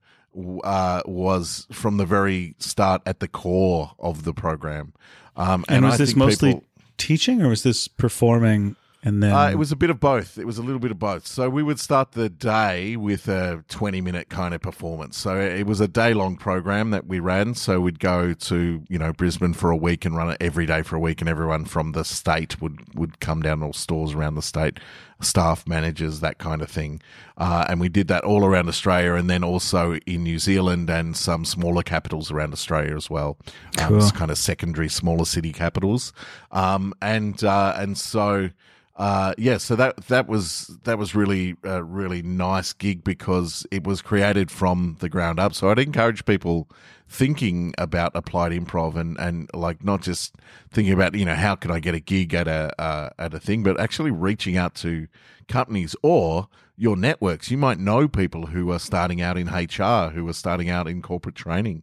[0.63, 4.93] uh, was from the very start at the core of the program.
[5.35, 9.49] Um, And, was I this mostly people- teaching or was this performing and then uh,
[9.49, 10.37] it was a bit of both.
[10.37, 11.27] It was a little bit of both.
[11.27, 15.17] So we would start the day with a 20 minute kind of performance.
[15.17, 17.53] So it was a day long program that we ran.
[17.53, 20.83] So we'd go to, you know, Brisbane for a week and run it every day
[20.83, 21.19] for a week.
[21.19, 24.79] And everyone from the state would, would come down all stores around the state,
[25.19, 27.01] staff, managers, that kind of thing.
[27.37, 31.17] Uh, and we did that all around Australia and then also in New Zealand and
[31.17, 33.37] some smaller capitals around Australia as well.
[33.81, 34.09] Um, Cool.
[34.11, 36.13] kind of secondary, smaller city capitals.
[36.53, 38.51] Um, and, uh, and so,
[38.95, 43.85] uh, yeah, so that that was that was really a really nice gig because it
[43.85, 45.55] was created from the ground up.
[45.55, 46.69] So I'd encourage people
[47.07, 50.35] thinking about applied improv and, and like not just
[50.71, 53.39] thinking about you know how can I get a gig at a uh, at a
[53.39, 55.07] thing, but actually reaching out to
[55.47, 57.49] companies or your networks.
[57.49, 61.01] You might know people who are starting out in HR, who are starting out in
[61.01, 61.81] corporate training.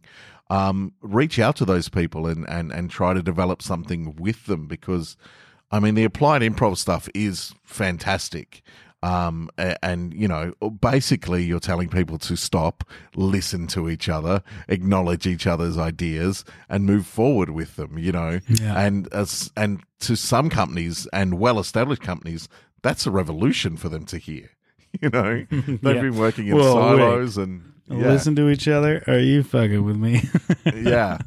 [0.49, 4.67] Um, reach out to those people and, and, and try to develop something with them
[4.67, 5.15] because
[5.71, 8.61] I mean, the applied improv stuff is fantastic.
[9.03, 9.49] Um,
[9.81, 12.83] and, you know, basically you're telling people to stop,
[13.15, 18.41] listen to each other, acknowledge each other's ideas and move forward with them, you know,
[18.47, 18.79] Yeah.
[18.79, 22.47] and, as, and to some companies and well established companies,
[22.83, 24.49] that's a revolution for them to hear.
[25.01, 26.01] You know, they've Yeah.
[26.01, 26.63] been working in wait.
[26.63, 29.01] silos and yeah listen to each other?
[29.07, 30.21] Are you fucking with me?
[30.75, 31.17] yeah.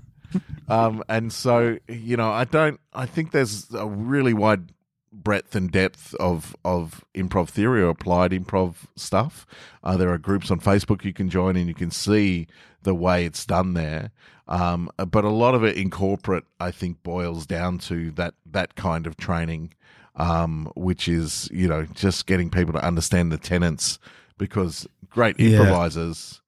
[0.68, 4.72] Um, and so, you know, I don't, I think there's a really wide
[5.12, 9.46] breadth and depth of, of improv theory or applied improv stuff.
[9.82, 12.46] Uh, there are groups on Facebook you can join and you can see
[12.82, 14.10] the way it's done there.
[14.48, 18.74] Um, but a lot of it in corporate, I think, boils down to that, that
[18.74, 19.72] kind of training,
[20.16, 23.98] um, which is, you know, just getting people to understand the tenets
[24.36, 26.40] because great improvisers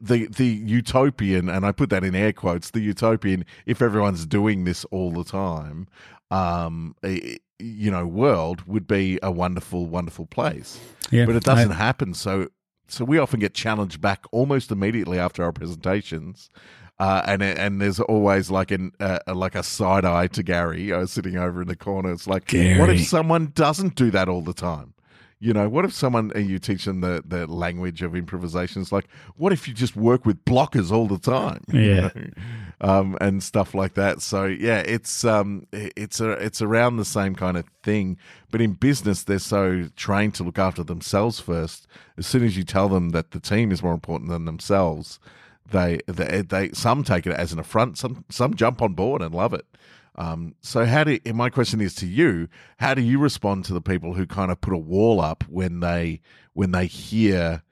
[0.00, 4.64] the the utopian and I put that in air quotes the utopian if everyone's doing
[4.64, 5.88] this all the time
[6.30, 6.94] um
[7.58, 12.48] you know world would be a wonderful wonderful place yeah, but it doesn't happen so
[12.86, 16.48] so we often get challenged back almost immediately after our presentations
[17.00, 21.06] uh, and and there's always like an uh, like a side eye to Gary uh,
[21.06, 22.10] sitting over in the corner.
[22.10, 24.94] It's like, what if someone doesn't do that all the time?
[25.40, 28.82] You know, what if someone and you teach them the, the language of improvisation?
[28.82, 31.62] It's like, what if you just work with blockers all the time?
[31.72, 32.00] you Yeah.
[32.14, 32.30] know?
[32.80, 34.20] um, and stuff like that.
[34.22, 38.16] So yeah, it's um, it's a it's around the same kind of thing.
[38.50, 41.86] But in business, they're so trained to look after themselves first.
[42.16, 45.18] As soon as you tell them that the team is more important than themselves,
[45.70, 47.98] they they, they some take it as an affront.
[47.98, 49.66] Some some jump on board and love it.
[50.18, 52.48] Um, so how do and my question is to you?
[52.78, 55.80] How do you respond to the people who kind of put a wall up when
[55.80, 56.20] they
[56.54, 57.62] when they hear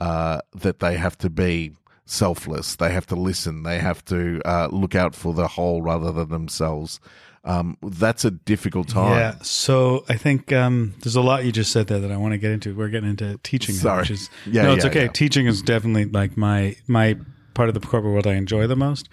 [0.00, 1.72] uh, that they have to be
[2.06, 6.10] selfless, they have to listen, they have to uh, look out for the whole rather
[6.10, 6.98] than themselves?
[7.44, 9.12] Um, that's a difficult time.
[9.18, 9.34] Yeah.
[9.42, 12.38] So I think um, there's a lot you just said there that I want to
[12.38, 12.74] get into.
[12.74, 14.00] We're getting into teaching, now, Sorry.
[14.02, 15.02] which is Yeah, no, it's yeah, okay.
[15.04, 15.08] yeah.
[15.12, 17.16] Teaching is definitely like my my
[17.54, 19.08] part of the corporate world I enjoy the most.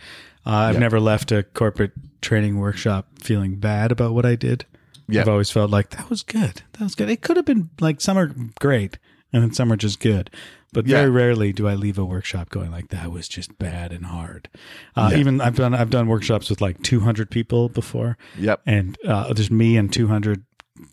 [0.45, 0.79] Uh, I've Yeah.
[0.79, 4.65] never left a corporate training workshop feeling bad about what I did.
[5.07, 5.21] Yeah.
[5.21, 6.61] I've always felt like that was good.
[6.73, 7.09] That was good.
[7.09, 8.97] It could have been like some are great
[9.31, 10.29] and then some are just good.
[10.73, 10.97] But Yeah.
[10.97, 14.49] very rarely do I leave a workshop going like that was just bad and hard.
[14.97, 15.19] Uh, Yeah.
[15.19, 18.61] Even I've done I've done workshops with like 200 people before Yep.
[18.65, 20.43] and uh, just me and 200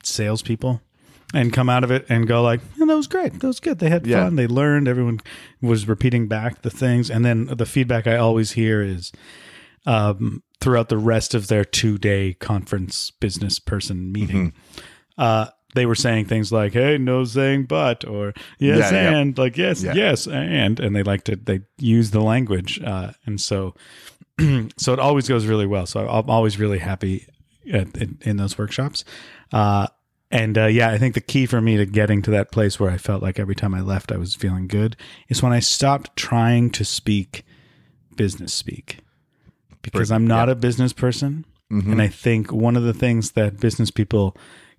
[0.02, 0.80] salespeople
[1.32, 3.40] and come out of it and go like, "Yeah, that was great.
[3.40, 3.80] That was good.
[3.80, 4.24] They had Yeah.
[4.24, 4.36] fun.
[4.36, 4.86] They learned.
[4.86, 5.20] Everyone
[5.60, 7.10] was repeating back the things.
[7.10, 9.10] And then the feedback I always hear is
[9.86, 15.20] um, throughout the rest of their two day conference business person meeting, Mm-hmm.
[15.22, 19.18] uh, they were saying things like, "Hey, no saying but," or "Yes Yeah, yeah.
[19.18, 19.94] and," like "Yes, Yeah.
[19.94, 23.74] yes and," and they like to they use the language, uh, and so
[24.76, 25.86] so it always goes really well.
[25.86, 27.26] So I'm always really happy
[27.72, 29.04] at, in, in those workshops.
[29.52, 29.86] Uh,
[30.30, 32.90] and uh, yeah, I think the key for me to getting to that place where
[32.90, 34.96] I felt like every time I left, I was feeling good
[35.28, 37.44] is when I stopped trying to speak
[38.16, 38.98] business speak
[39.92, 41.44] because I'm not a business person.
[41.70, 44.36] And I think one of the things that business people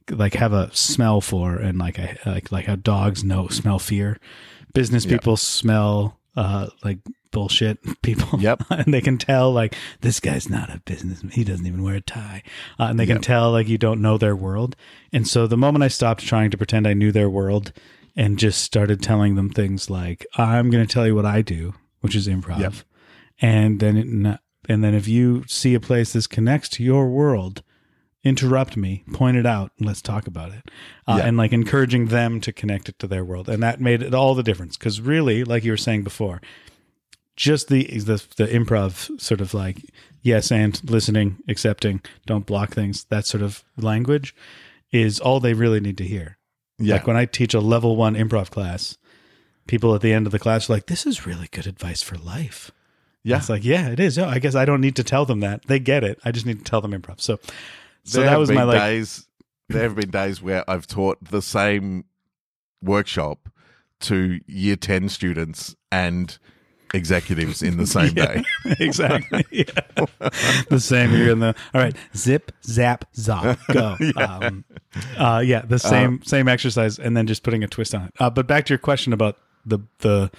[0.10, 4.18] like have a smell for and like I like like how dogs know smell fear.
[4.74, 7.00] Business people smell uh like
[7.32, 8.40] bullshit people.
[8.40, 8.64] Yep.
[8.70, 11.32] and they can tell like this guy's not a businessman.
[11.32, 12.44] He doesn't even wear a tie.
[12.80, 14.76] Uh, and they can tell like you don't know their world.
[15.12, 17.74] And so the moment I stopped trying to pretend I knew their world
[18.16, 21.74] and just started telling them things like I'm going to tell you what I do,
[22.00, 22.60] which is improv.
[22.60, 22.74] Yep.
[23.42, 27.64] And then it, and then if you see a place this connects to your world,
[28.24, 30.64] interrupt me, point it out, and let's talk about it.
[31.08, 31.28] Uh, Yeah.
[31.28, 33.48] And like encouraging them to connect it to their world.
[33.48, 34.78] And that made it all the difference.
[34.78, 36.42] Because really, like you were saying before,
[37.36, 39.78] just the, the the improv sort of like
[40.22, 44.34] yes and listening, accepting, don't block things, that sort of language
[44.92, 46.38] is all they really need to hear.
[46.80, 46.96] Yeah.
[46.96, 48.98] Like when I teach a level one improv class,
[49.68, 52.18] people at the end of the class are like, This is really good advice for
[52.18, 52.72] life.
[53.26, 53.38] Yeah.
[53.38, 54.18] It's like, yeah, it is.
[54.18, 55.64] Yeah, I guess I don't need to tell them that.
[55.68, 56.20] They get it.
[56.24, 57.20] I just need to tell them improv.
[57.20, 57.40] So
[58.04, 59.28] so there that was my like days.
[59.70, 62.06] There have been days where I've taught the same
[62.82, 63.50] workshop
[64.02, 66.38] to year ten students and
[66.94, 68.26] executives in the same Yeah.
[68.36, 68.44] day.
[68.80, 69.44] exactly.
[69.52, 70.06] Yeah.
[70.70, 71.12] the same.
[71.14, 71.96] You're in the all right.
[72.16, 73.98] Zip, zap, zop, go.
[74.00, 74.38] yeah.
[74.38, 74.66] Um,
[75.18, 78.14] uh, yeah, the same same exercise, and then just putting a twist on it.
[78.20, 80.30] Uh, but back to your question about the the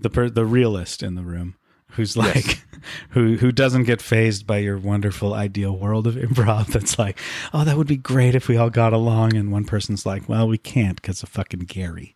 [0.00, 1.54] the per, the realist in the room,
[1.92, 2.62] who's like,
[3.10, 6.66] who who doesn't get fazed by your wonderful ideal world of improv.
[6.68, 7.18] That's like,
[7.54, 10.46] oh, that would be great if we all got along, and one person's like, well,
[10.48, 12.14] we can't because of fucking Gary.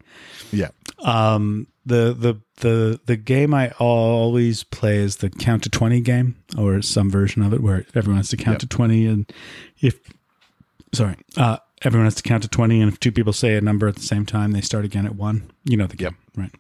[0.53, 0.69] Yeah.
[1.01, 6.37] Um, the the the the game I always play is the count to twenty game,
[6.59, 8.61] or some version of it where everyone has to count Yep.
[8.61, 9.31] to twenty, and
[9.81, 9.99] if
[10.93, 13.87] sorry, uh, everyone has to count to twenty, and if two people say a number
[13.87, 15.51] at the same time, they start again at one.
[15.65, 16.53] You know the game, right?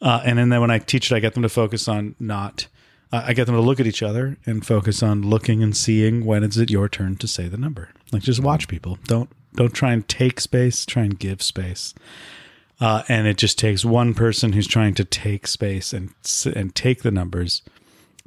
[0.00, 2.68] Uh, and then when I teach it, I get them to focus on not.
[3.10, 6.24] Uh, I get them to look at each other and focus on looking and seeing
[6.24, 7.90] when is it your turn to say the number.
[8.12, 8.98] Like just watch people.
[9.04, 10.84] Don't don't try and take space.
[10.84, 11.94] Try and give space.
[12.80, 16.14] Uh, and it just takes one person who's trying to take space and
[16.54, 17.62] and take the numbers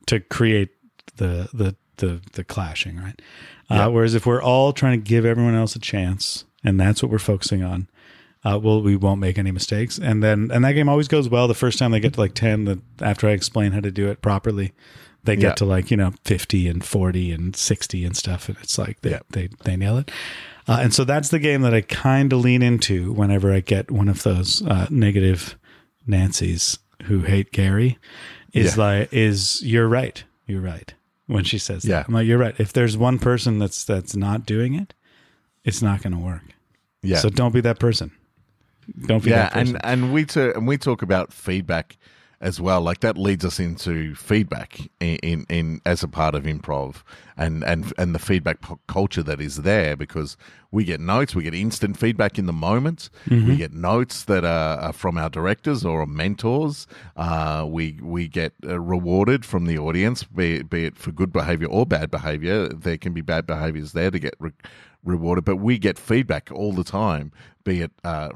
[0.08, 0.70] to create
[1.18, 3.22] the the the, the clashing, right?
[3.70, 3.86] Yeah.
[3.86, 7.12] Uh, whereas if we're all trying to give everyone else a chance, and that's what
[7.12, 7.88] we're focusing on,
[8.44, 9.98] uh, well, we won't make any mistakes.
[10.00, 11.48] And then and that game always goes well.
[11.48, 14.08] The first time they get to like ten, the after I explain how to do
[14.10, 14.74] it properly,
[15.24, 15.54] they get Yeah.
[15.56, 19.12] to like you know fifty and forty and sixty and stuff, and it's like they
[19.12, 19.20] Yeah.
[19.30, 20.10] they, they nail it.
[20.68, 23.89] Uh, and so that's the game that I kind of lean into whenever I get
[23.92, 25.56] one of those uh, negative
[26.08, 27.98] Nancy's who hate Gary.
[28.54, 28.84] Is Yeah.
[28.84, 30.94] like is you're right, you're right
[31.28, 31.98] when she says Yeah.
[32.00, 32.08] that.
[32.08, 32.56] I'm like you're right.
[32.60, 34.94] If there's one person that's that's not doing it,
[35.64, 36.44] it's not going to work.
[37.04, 37.18] Yeah.
[37.18, 38.12] So don't be that person.
[39.00, 41.98] Don't be yeah, that and and we t- and we talk about feedback
[42.42, 42.82] as well.
[42.82, 47.04] Like that leads us into feedback in, in, in as a part of improv
[47.38, 50.36] and and and the feedback culture that is there because
[50.72, 53.10] we get notes, we get instant feedback in the moment.
[53.48, 56.88] We get notes that are, are from our directors or our mentors.
[57.18, 61.34] Uh, we we get uh, rewarded from the audience, be it, be it for good
[61.34, 62.70] behavior or bad behavior.
[62.70, 64.36] There can be bad behaviors there to get.
[64.40, 64.52] Re-
[65.04, 67.32] rewarded, but we get feedback all the time,
[67.64, 68.30] be it uh,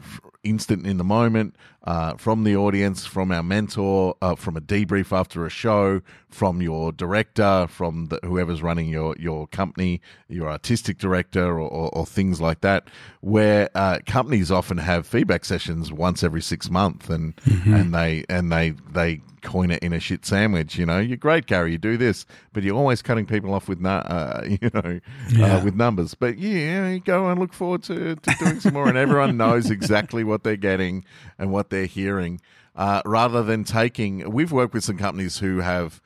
[0.44, 5.16] instant in the moment, uh, from the audience, from our mentor, uh, from a debrief
[5.16, 6.02] after a show,
[6.36, 11.90] from your director, from the, whoever's running your, your company, your artistic director, or, or,
[11.98, 12.90] or things like that,
[13.22, 17.34] where uh, companies often have feedback sessions once every six months, and
[17.66, 20.78] and they and they they coin it in a shit sandwich.
[20.78, 21.72] You know, you're great, Gary.
[21.72, 25.56] You do this, but you're always cutting people off with, nu- uh, you know, Yeah.
[25.58, 26.16] uh, with numbers.
[26.16, 29.70] But yeah, you go and look forward to, to doing some more, and everyone knows
[29.72, 31.06] exactly what they're getting
[31.40, 32.42] and what they're hearing.
[32.76, 36.02] Uh, rather than taking, we've worked with some companies who have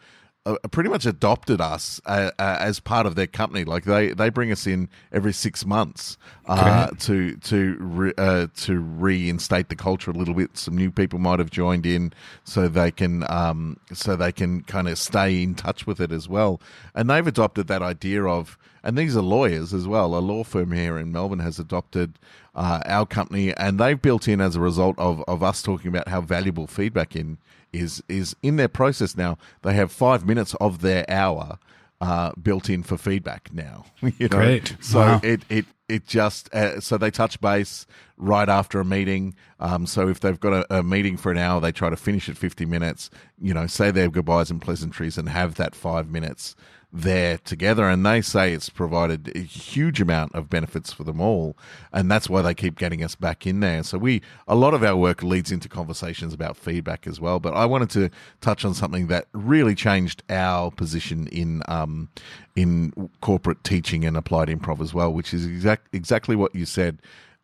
[0.46, 3.66] uh, pretty much adopted us uh, uh, as part of their company.
[3.66, 8.80] Like they, they bring us in every six months uh, to to re, uh, to
[8.80, 10.58] reinstate the culture a little bit.
[10.58, 12.14] Some new people might have joined in,
[12.44, 16.30] so they can um, so they can kind of stay in touch with it as
[16.30, 16.62] well.
[16.96, 20.16] And they've adopted that idea of, and these are lawyers as well.
[20.16, 22.18] A law firm here in Melbourne has adopted
[22.56, 26.08] uh, our company, and they've built in as a result of, of us talking about
[26.08, 27.38] how valuable feedback in
[27.74, 29.38] is is in their process now.
[29.62, 31.58] They have five minutes of their hour
[32.02, 33.86] uh, built in for feedback now.
[34.02, 34.38] you know?
[34.38, 34.76] Great.
[34.80, 35.20] So Wow.
[35.24, 37.86] it it it just uh, so they touch base
[38.18, 39.36] right after a meeting.
[39.60, 42.30] Um, so if they've got a, a meeting for an hour, they try to finish
[42.30, 43.10] at fifty minutes.
[43.42, 46.56] You know, say their goodbyes and pleasantries, and have that five minutes
[46.92, 47.88] there together.
[47.88, 51.56] And they say it's provided a huge amount of benefits for them all,
[51.94, 53.84] and that's why they keep getting us back in there.
[53.84, 57.40] So we a lot of our work leads into conversations about feedback as well.
[57.40, 58.10] But I wanted to
[58.42, 62.10] touch on something that really changed our position in um,
[62.56, 67.02] in corporate teaching and applied improv as well, which is exact exactly what you said.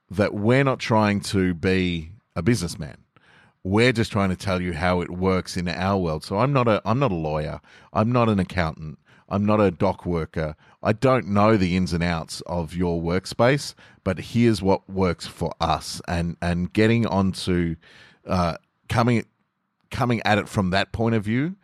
[0.10, 2.98] That we're not trying to be a businessman
[3.66, 6.24] we're just trying to tell you how it works in our world.
[6.24, 7.60] So I'm not a I'm not a lawyer.
[7.94, 9.00] I'm not an accountant.
[9.30, 10.56] I'm not a dock worker.
[10.84, 13.74] I don't know the ins and outs of your workspace,
[14.04, 16.02] but here's what works for us.
[16.08, 17.76] And and getting onto
[18.28, 18.58] uh,
[18.90, 19.26] coming
[19.92, 21.56] coming at it from that point of view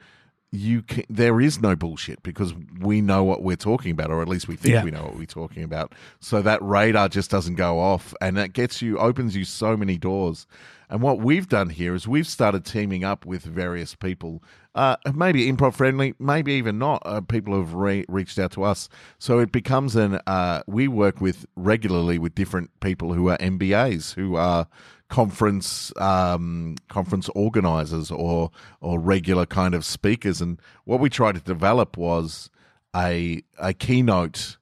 [0.53, 4.27] you can, there is no bullshit because we know what we're talking about, or at
[4.27, 4.83] least we think Yeah.
[4.83, 5.93] we know what we're talking about.
[6.19, 9.97] So that radar just doesn't go off, and that gets you opens you so many
[9.97, 10.45] doors.
[10.89, 14.43] And what we've done here is we've started teaming up with various people,
[14.73, 17.01] uh, maybe improv friendly, maybe even not.
[17.05, 18.87] Uh, people have re- reached out to us,
[19.19, 20.19] so it becomes an.
[20.25, 24.67] Uh, we work with regularly with different people who are MBAs, who are
[25.09, 28.49] conference um, conference organizers or
[28.79, 30.41] or regular kind of speakers.
[30.41, 32.49] And what we tried to develop was
[32.95, 34.57] a a keynote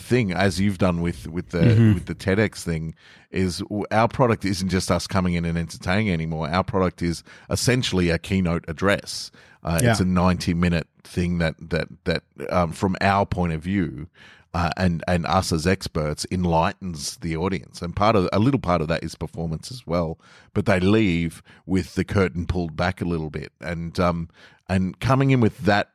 [0.00, 1.60] thing as you've done with with the
[1.94, 2.94] with the TEDx thing
[3.30, 6.48] is our product isn't just us coming in and entertaining anymore.
[6.48, 9.30] Our product is essentially a keynote address.
[9.62, 14.08] Uh, It's a ninety minute thing that that that um, from our point of view.
[14.52, 18.80] Uh, and and us as experts enlightens the audience, and part of a little part
[18.80, 20.18] of that is performance as well.
[20.54, 24.28] But they leave with the curtain pulled back a little bit, and um
[24.68, 25.90] and coming in with that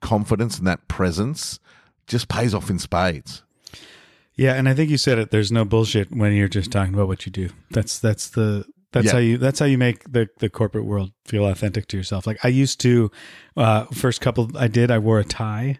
[0.00, 1.58] confidence and that presence
[2.06, 3.42] just pays off in spades.
[4.36, 5.30] Yeah, and I think you said it.
[5.30, 7.50] There's no bullshit when you're just talking about what you do.
[7.70, 9.12] That's that's the that's Yeah.
[9.12, 12.26] how you that's how you make the the corporate world feel authentic to yourself.
[12.26, 13.10] Like I used to,
[13.56, 15.78] uh, first couple I did, I wore a tie,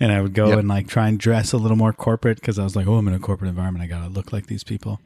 [0.00, 0.58] and I would go Yep.
[0.60, 3.06] and like try and dress a little more corporate because I was like, oh, I'm
[3.08, 3.84] in a corporate environment.
[3.84, 5.00] I gotta look like these people.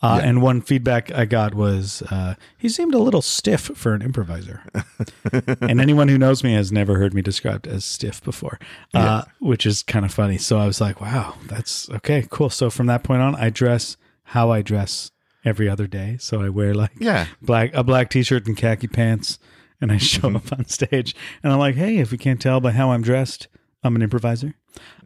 [0.00, 0.28] Uh, Yeah.
[0.28, 4.62] And one feedback I got was uh, he seemed a little stiff for an improviser.
[5.60, 8.58] and anyone who knows me has never heard me described as stiff before,
[8.94, 10.38] uh, which is kind of funny.
[10.38, 12.50] So I was like, wow, that's okay, cool.
[12.50, 15.10] So from that point on, I dress how I dress
[15.44, 16.16] every other day.
[16.20, 17.26] So I wear like Yeah.
[17.42, 19.38] black a black t-shirt and khaki pants,
[19.80, 22.70] and I show up on stage, and I'm like, hey, if you can't tell by
[22.72, 23.48] how I'm dressed,
[23.82, 24.54] I'm an improviser.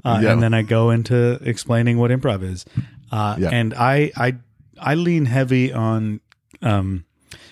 [0.04, 0.32] Uh, Yeah.
[0.32, 2.66] And then I go into explaining what improv is,
[3.10, 3.48] uh, Yeah.
[3.50, 4.36] and I I
[4.82, 6.20] I lean heavy on
[6.60, 7.04] um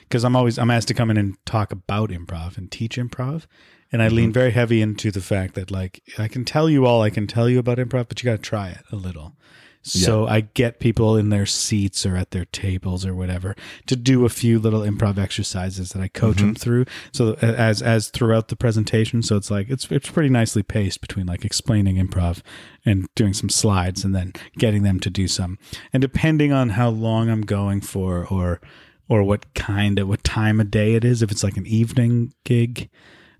[0.03, 3.47] because I'm always I'm asked to come in and talk about improv and teach improv,
[3.93, 4.16] and I Mm-hmm.
[4.16, 7.26] lean very heavy into the fact that like I can tell you all I can
[7.26, 9.37] tell you about improv, but you got to try it a little.
[9.83, 13.57] So I get people in their seats or at their tables or whatever
[13.87, 16.55] to do a few little improv exercises that I coach them mm-hmm.
[16.55, 16.85] through.
[17.12, 21.26] So as as throughout the presentation, so it's like it's it's pretty nicely paced between
[21.26, 22.43] like explaining improv
[22.85, 25.59] and doing some slides and then getting them to do some.
[25.93, 28.61] And depending on how long I'm going for or
[29.09, 32.35] or what kind of what time of day it is, if it's like an evening
[32.45, 32.91] gig,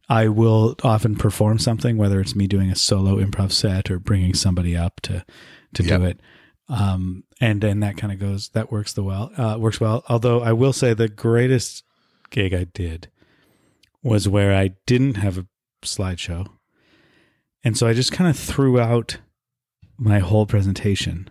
[0.09, 4.34] I will often perform something, whether it's me doing a solo improv set or bringing
[4.34, 5.24] somebody up to
[5.74, 6.00] to Yep.
[6.00, 6.20] do it.
[6.68, 10.04] Um, and then that kind of goes that works the well uh, works well.
[10.08, 11.82] Although I will say the greatest
[12.30, 13.08] gig I did
[14.02, 15.46] was where I didn't have a
[15.82, 16.46] slideshow,
[17.64, 19.18] and so I just kind of threw out
[19.98, 21.28] my whole presentation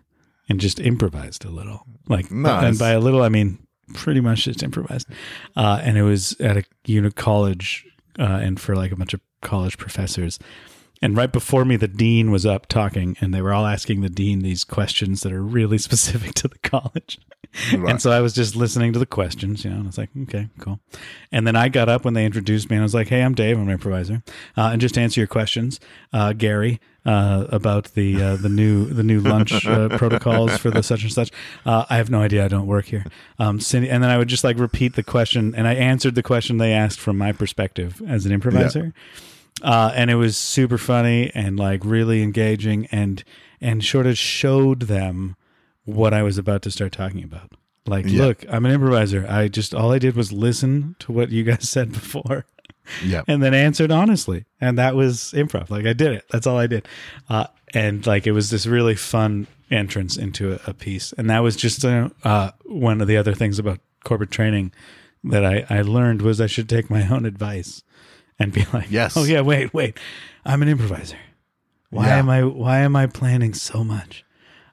[0.50, 1.86] and just improvised a little.
[2.08, 2.64] Like, Nice.
[2.66, 3.60] and by a little I mean
[3.94, 5.08] pretty much just improvised.
[5.56, 7.86] Uh, and it was at a unit college,
[8.20, 10.38] uh, and for like a bunch of college professors.
[11.02, 14.10] And right before me, the dean was up talking, and they were all asking the
[14.10, 17.20] dean these questions that are really specific to the college.
[17.74, 17.92] Right.
[17.92, 20.10] And so I was just listening to the questions, you know, and I was like,
[20.24, 20.80] okay, cool.
[21.32, 23.34] And then I got up when they introduced me, and I was like, hey, I'm
[23.34, 24.22] Dave, I'm an improviser,
[24.56, 25.80] uh, and just to answer your questions,
[26.14, 30.84] uh, Gary, uh, about the uh, the new the new lunch uh, protocols for the
[30.84, 31.32] such and such.
[31.66, 32.46] Uh, I have no idea.
[32.46, 33.06] I don't work here.
[33.40, 36.24] Um, Cindy, and then I would just like repeat the question, and I answered the
[36.24, 38.94] question they asked from my perspective as an improviser
[39.62, 43.24] uh, and it was super funny and like really engaging and
[43.62, 45.36] and sort of showed them
[45.86, 47.52] what I was about to start talking about.
[47.86, 48.26] Like, Yeah.
[48.26, 49.26] look, I'm an improviser.
[49.28, 52.46] I just all I did was listen to what you guys said before,
[53.04, 53.24] Yeah.
[53.28, 55.70] and then answered honestly, and that was improv.
[55.70, 56.26] Like I did it.
[56.32, 56.88] That's all I did,
[57.30, 61.40] uh, and like it was this really fun entrance into a, a piece, and that
[61.40, 64.72] was just uh, uh, one of the other things about corporate training
[65.24, 67.84] that I, I learned was I should take my own advice
[68.40, 69.16] and be like, Yes.
[69.18, 69.98] oh yeah, wait, wait,
[70.46, 71.18] I'm an improviser.
[71.90, 72.18] Why Yeah.
[72.20, 74.24] am I why am I planning so much?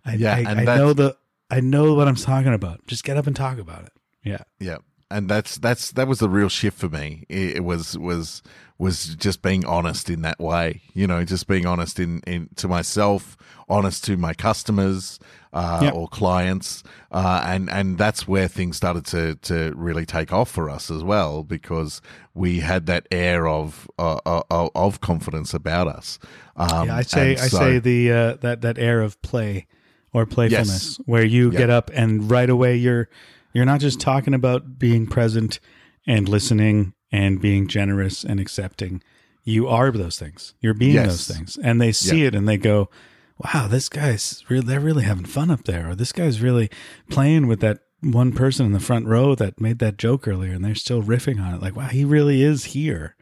[0.04, 1.16] I, Yeah, I, I know the
[1.50, 2.86] I know what I'm talking about.
[2.86, 3.92] Just get up and talk about it.
[4.24, 4.42] Yeah.
[4.58, 4.78] Yeah,
[5.10, 7.24] and that's that's that was the real shift for me.
[7.28, 8.42] It, it was was
[8.78, 10.82] was just being honest in that way.
[10.94, 13.36] You know, just being honest in, in to myself,
[13.68, 15.18] honest to my customers
[15.52, 15.94] uh, Yep.
[15.94, 16.82] or clients,
[17.12, 21.02] uh, and and that's where things started to to really take off for us as
[21.02, 22.02] well because
[22.34, 24.42] we had that air of uh, uh,
[24.74, 26.18] of confidence about us.
[26.56, 29.66] Um, Yeah, I say I so- say the uh, that that air of play
[30.12, 31.58] or playfulness where you Yeah.
[31.58, 33.08] get up and right away you're
[33.56, 35.60] you're not just talking about being present
[36.06, 39.02] and listening and being generous and accepting.
[39.44, 40.52] You are those things.
[40.60, 41.06] You're being Yes.
[41.26, 42.90] those things, and they see it and they go,
[43.38, 46.68] "Wow, this guy's really they're really having fun up there," or "This guy's really
[47.08, 50.62] playing with that." One person in the front row that made that joke earlier, and
[50.62, 51.62] they're still riffing on it.
[51.62, 53.16] Like, wow, he really is here.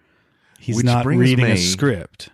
[0.59, 2.30] He's Which not reading a script.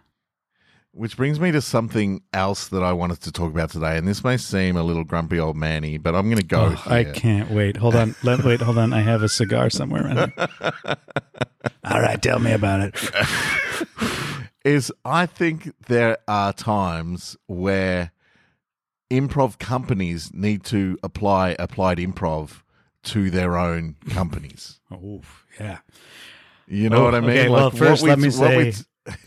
[0.92, 4.24] Which brings me to something else that I wanted to talk about today, and this
[4.24, 6.74] may seem a little grumpy old manny, but I'm going to go.
[6.76, 7.76] Oh, I can't wait.
[7.76, 8.16] Hold on.
[8.24, 8.60] Let wait.
[8.60, 8.92] Hold on.
[8.92, 10.04] I have a cigar somewhere.
[10.06, 10.48] Around here.
[11.84, 13.10] All right, tell me about it.
[14.64, 18.10] is I think there are times where
[19.10, 22.62] improv companies need to apply applied improv
[23.04, 24.80] to their own companies.
[24.90, 25.22] Oh,
[25.58, 25.78] yeah.
[26.66, 27.30] You know Oh, what I oh, mean?
[27.30, 28.72] okay, well, first let me say-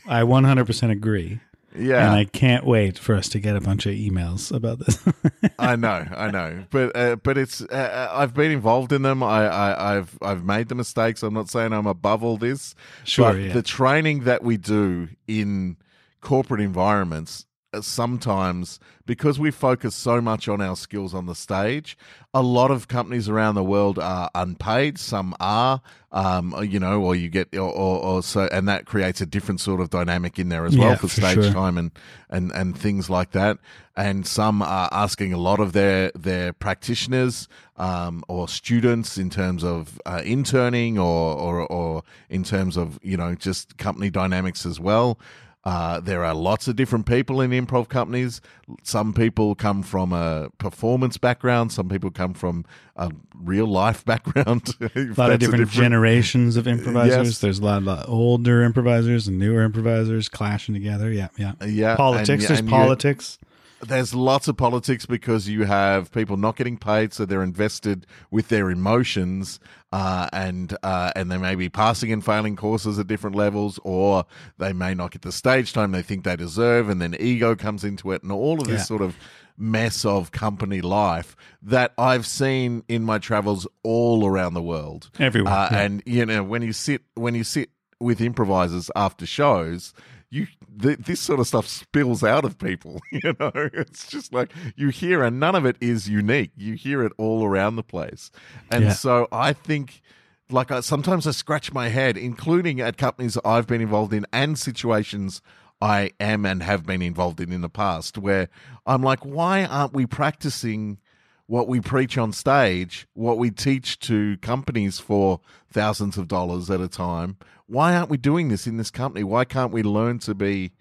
[0.05, 1.39] I 100% agree.
[1.76, 5.03] Yeah, And I can't wait for us to get a bunch of emails about this.
[5.59, 9.24] I know, I know, but uh, but it's uh, uh, I've been involved in them.
[9.24, 11.24] I, I I've I've made the mistakes.
[11.24, 12.76] I'm not saying I'm above all this.
[13.03, 13.53] Sure, but yeah.
[13.53, 15.78] the training that we do in
[16.21, 17.45] corporate environments
[17.82, 21.97] sometimes because we focus so much on our skills on the stage
[22.34, 27.15] a lot of companies around the world are unpaid some are um, you know or
[27.15, 30.49] you get or, or, or so and that creates a different sort of dynamic in
[30.49, 31.51] there as well Yeah, for for stage sure.
[31.53, 31.91] time and,
[32.30, 33.57] and and things like that
[33.95, 37.47] and some are asking a lot of their their practitioners
[37.78, 43.17] um, or students in terms of uh, interning or, or or in terms of you
[43.17, 45.19] know just company dynamics as well.
[45.66, 48.41] Uh, there are lots of different people in improv companies.
[48.84, 51.72] Some people come from a performance background.
[51.72, 52.66] Some people come from
[52.97, 54.76] a real life background.
[54.82, 57.28] a lot of different, generations of improvisers.
[57.28, 57.39] Yes.
[57.39, 61.09] There's a lot of older improvisers and newer improvisers clashing together.
[61.11, 61.53] Yeah, yeah.
[61.66, 62.30] Yeah, Politics.
[62.30, 63.39] and- There's and politics.
[63.88, 68.49] There's lots of politics because you have people not getting paid, so they're invested with
[68.49, 69.59] their emotions,
[69.91, 74.25] uh, and uh, and they may be passing and failing courses at different levels, or
[74.57, 77.84] they may not get the stage time they think they deserve, and then ego comes
[77.84, 78.86] into it, and all of this Yeah.
[78.86, 79.15] sort of
[79.57, 85.11] mess of company life that I've seen in my travels all around the world.
[85.19, 85.79] Everywhere, Uh, yeah.
[85.81, 87.69] And you know, when you sit when you sit
[87.99, 89.93] with improvisers after shows,
[90.34, 90.47] you
[90.81, 92.99] th- this sort of stuff spills out of people.
[93.11, 96.51] You know, it's just like you hear, and none of it is unique.
[96.57, 98.31] You hear it all around the place,
[98.71, 98.93] and Yeah.
[98.93, 100.01] so I think.
[100.49, 104.59] Like I, sometimes I scratch my head, including at companies I've been involved in and
[104.59, 105.41] situations
[105.81, 108.49] I am and have been involved in in the past, where
[108.86, 110.99] I'm like, why aren't we practicing
[111.48, 115.39] what we preach on stage, what we teach to companies for
[115.72, 117.38] thousands of dollars at a time.
[117.68, 119.24] Why aren't we doing this in this company?
[119.24, 120.72] Why can't we learn to be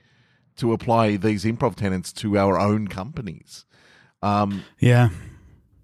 [0.57, 3.65] to apply these improv tenets to our own companies?
[4.23, 5.11] Um, Yeah.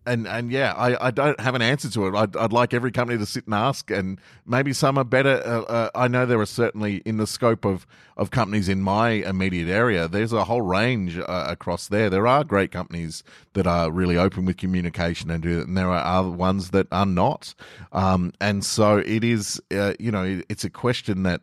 [0.08, 2.14] And and yeah, I, I don't have an answer to it.
[2.14, 5.42] I'd, I'd like every company to sit and ask, and maybe some are better.
[5.44, 7.86] Uh, uh, I know there are certainly in the scope of
[8.16, 10.08] of companies in my immediate area.
[10.08, 12.10] There's a whole range uh, across there.
[12.10, 15.90] There are great companies that are really open with communication and do that, and there
[15.90, 17.54] are other ones that are not.
[17.92, 21.42] Um, and so it is, uh, you know, it- it's a question that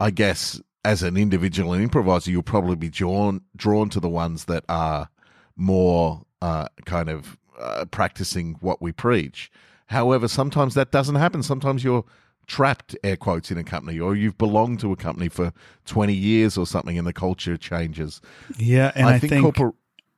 [0.00, 4.44] I guess as an individual and improviser, you'll probably be drawn drawn to the ones
[4.44, 5.08] that are
[5.56, 9.50] more uh, kind of uh, practicing what we preach.
[9.86, 11.42] However, sometimes that doesn't happen.
[11.42, 12.04] Sometimes you're
[12.46, 15.52] trapped, air quotes, in a company, or you've belonged to a company for
[15.86, 18.20] 20 years or something, and the culture changes.
[18.56, 18.92] Yeah.
[18.94, 19.74] And I, think, corpor-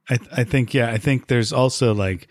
[0.08, 2.28] I, I think, yeah, I think there's also like,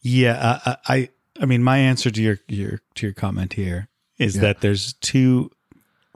[0.00, 1.08] yeah, I, I,
[1.40, 4.42] I mean, my answer to your, your, to your comment here is Yeah.
[4.42, 5.50] that there's two,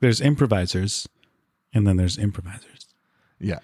[0.01, 1.09] there's improvisers
[1.73, 2.87] and then there's improvisers.
[3.39, 3.59] yeah,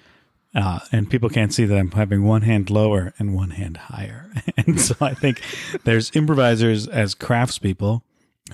[0.57, 4.33] Uh, and people can't see that I'm having one hand lower and one hand higher.
[4.57, 5.41] and so I think
[5.85, 8.01] there's improvisers as craftspeople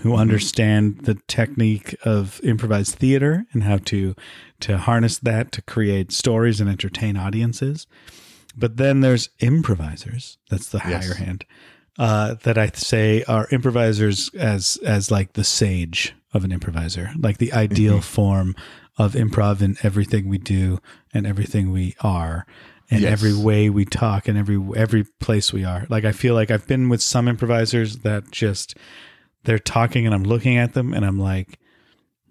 [0.01, 4.17] who understand the technique of improvised theater and how to
[4.61, 7.87] to harness that to create stories and entertain audiences.
[8.57, 10.39] But then there's improvisers.
[10.51, 11.05] That's the Yes.
[11.07, 11.45] higher hand.
[11.99, 17.37] Uh, that I say are improvisers as as like the sage of an improviser, like
[17.39, 18.57] the ideal form
[18.99, 20.79] of improv in everything we do
[21.15, 22.47] and everything we are
[22.91, 23.13] and Yes.
[23.13, 25.87] every way we talk and every every place we are.
[25.89, 28.77] Like I feel like I've been with some improvisers that just
[29.45, 31.59] they're talking and I'm looking at them and I'm like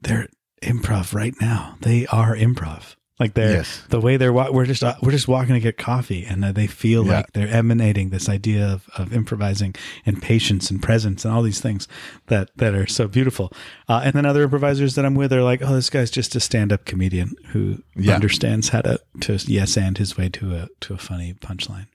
[0.01, 0.28] they're
[0.62, 1.78] improv right now.
[1.82, 2.95] They are improv.
[3.22, 3.84] Like they're Yes.
[3.89, 6.67] the way they're we're just uh, we're just walking to get coffee and uh, they
[6.67, 7.17] feel Yeah.
[7.17, 11.61] like they're emanating this idea of, of improvising and patience and presence and all these
[11.61, 11.88] things
[12.28, 13.53] that that are so beautiful.
[13.88, 16.39] Uh, and then other improvisers that I'm with are like, oh, this guy's just a
[16.39, 18.15] stand up comedian who Yeah.
[18.15, 21.88] understands how to to yes and his way to a to a funny punchline.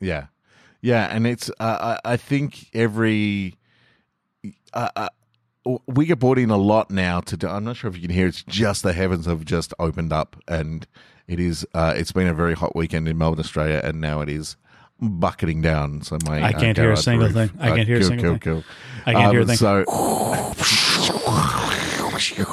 [0.00, 0.26] Yeah,
[0.82, 3.54] yeah, and it's uh, I, I think every
[4.74, 5.08] uh, uh,
[5.86, 7.36] we get brought in a lot now to.
[7.36, 8.26] Do, I'm not sure if you can hear.
[8.26, 10.86] It's just the heavens have just opened up, and
[11.26, 11.66] it is.
[11.74, 14.56] Uh, it's been a very hot weekend in Melbourne, Australia, and now it is
[15.00, 16.02] bucketing down.
[16.02, 17.60] So my I uh, can't hear a single roof- thing.
[17.60, 18.40] I can't hear a single cool, thing.
[18.40, 18.64] Cool.
[19.06, 19.56] I can't hear a Um, thing.
[19.56, 19.84] So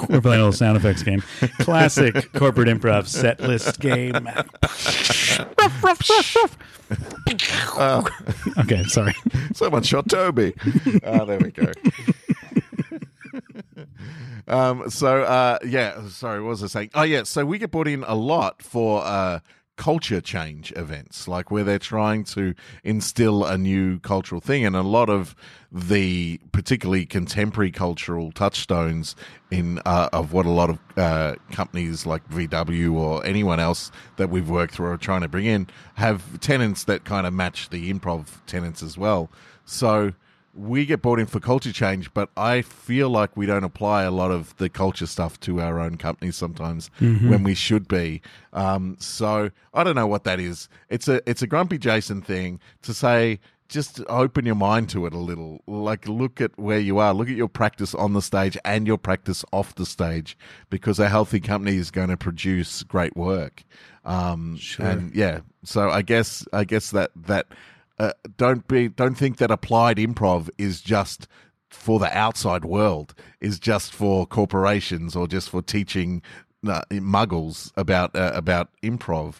[0.09, 1.21] We're playing a little sound effects game.
[1.59, 4.13] Classic corporate improv set list game.
[8.59, 9.15] okay, sorry.
[9.53, 10.53] Someone shot Toby.
[11.05, 11.71] Ah, there we go.
[14.47, 16.89] Um, so uh, yeah, sorry, what was I saying?
[16.93, 19.39] Oh yeah, so we get brought in a lot for uh,
[19.75, 24.81] culture change events, like where they're trying to instill a new cultural thing, and a
[24.81, 25.35] lot of
[25.71, 29.15] the particularly contemporary cultural touchstones
[29.49, 34.29] in uh, of what a lot of uh, companies like VW or anyone else that
[34.29, 37.91] we've worked through are trying to bring in have tenants that kind of match the
[37.91, 39.31] improv tenants as well.
[39.65, 40.13] So
[40.55, 44.11] we get brought in for culture change, but I feel like we don't apply a
[44.11, 48.21] lot of the culture stuff to our own companies sometimes when we should be.
[48.53, 50.69] Um, so I don't know what that is.
[50.89, 53.39] It's a it's a grumpy Jason thing to say.
[53.69, 55.61] Just open your mind to it a little.
[55.65, 57.11] Like look at where you are.
[57.11, 60.37] Look at your practice on the stage and your practice off the stage,
[60.69, 63.63] because a healthy company is going to produce great work.
[64.05, 64.85] Um, Sure.
[64.85, 67.47] And yeah, so I guess I guess that that
[67.99, 71.27] uh, don't be don't think that applied improv is just
[71.69, 76.21] for the outside world is just for corporations or just for teaching
[76.67, 79.35] uh, muggles about uh, about improv.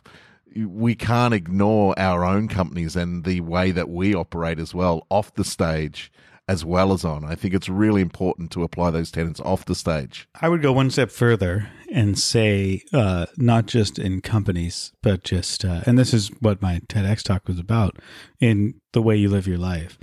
[0.55, 5.33] We can't ignore our own companies and the way that we operate as well off
[5.33, 6.11] the stage
[6.47, 9.75] as well as on i think it's really important to apply those tenets off the
[9.75, 15.23] stage I would go one step further and say, uh, not just in companies, but
[15.23, 17.97] just, uh, and this is what my TEDx talk was about
[18.39, 19.99] in the way you live your life.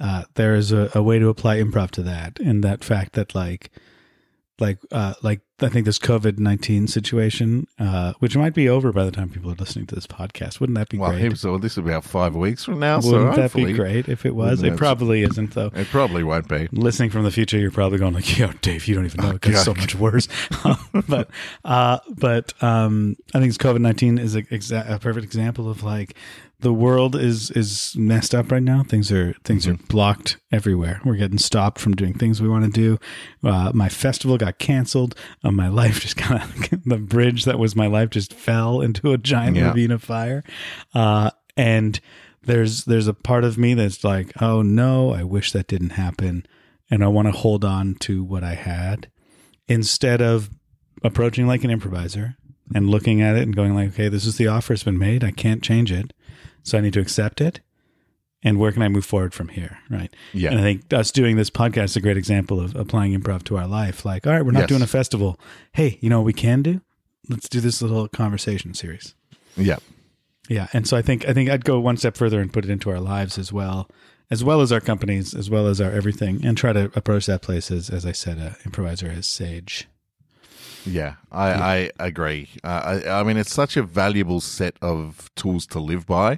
[0.00, 3.34] Uh, there is a, a way to apply improv to that, and that fact that
[3.34, 3.70] like,
[4.58, 9.04] like, uh, like I think this COVID nineteen situation, uh, which might be over by
[9.04, 10.58] the time people are listening to this podcast.
[10.58, 11.38] Wouldn't that be well, great?
[11.38, 14.08] so this will be about five weeks from now so Wouldn't that hopefully be great
[14.08, 14.64] if it was?
[14.64, 15.70] It probably isn't though.
[15.74, 18.96] it probably won't be listening from the future, you're probably going like, "Yo, Dave, you
[18.96, 20.26] don't even know it gets so much worse."
[21.08, 21.30] but,
[21.64, 26.16] uh, but um, I think COVID nineteen is a, exa- a perfect example of like
[26.64, 28.82] the world is is messed up right now.
[28.82, 31.00] Things are things are blocked everywhere.
[31.04, 32.98] We're getting stopped from doing things we want to do.
[33.48, 35.14] Uh, my festival got canceled.
[35.54, 39.18] My life just kind of the bridge that was my life just fell into a
[39.18, 39.68] giant Yeah.
[39.68, 40.42] ravine of fire,
[40.94, 42.00] uh, and
[42.42, 46.46] there's there's a part of me that's like, oh no, I wish that didn't happen,
[46.90, 49.08] and I want to hold on to what I had
[49.68, 50.50] instead of
[51.02, 52.36] approaching like an improviser
[52.74, 55.22] and looking at it and going like, okay, this is the offer it's been made.
[55.24, 56.12] I can't change it,
[56.62, 57.60] so I need to accept it.
[58.46, 59.78] And where can I move forward from here?
[59.88, 60.14] Right.
[60.34, 60.50] Yeah.
[60.50, 63.56] And I think us doing this podcast is a great example of applying improv to
[63.56, 64.04] our life.
[64.04, 64.68] Like, all right, we're not Yes.
[64.68, 65.40] doing a festival.
[65.72, 66.82] Hey, you know what we can do?
[67.28, 69.14] Let's do this little conversation series.
[69.56, 69.78] yeah
[70.48, 72.70] Yeah, and so I think I think I'd go one step further and put it
[72.70, 73.88] into our lives as well,
[74.30, 77.40] as well as our companies, as well as our everything, and try to approach that
[77.40, 79.88] place as, as I said, a improviser as sage.
[80.84, 82.50] Yeah, I, I agree.
[82.62, 86.36] Uh, I, I mean, it's such a valuable set of tools to live by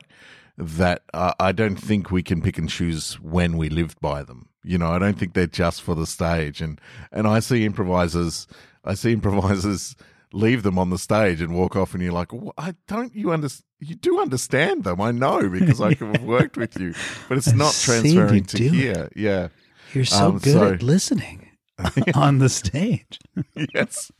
[0.58, 4.48] that uh, I don't think we can pick and choose when we live by them.
[4.64, 6.60] You know, I don't think they're just for the stage.
[6.60, 6.80] And
[7.12, 8.46] and I see improvisers,
[8.84, 9.94] I see improvisers
[10.32, 13.30] leave them on the stage and walk off, and you're like, "Wh- I don't you
[13.32, 13.64] understand?
[13.78, 16.94] You do understand them, I know because I have worked with you,
[17.28, 18.72] but it's I not transferring to do it.
[18.72, 19.08] here.
[19.14, 19.48] Yeah,
[19.92, 21.50] You're so Um, good so- at listening
[22.14, 23.18] on the stage.
[23.74, 24.10] yes.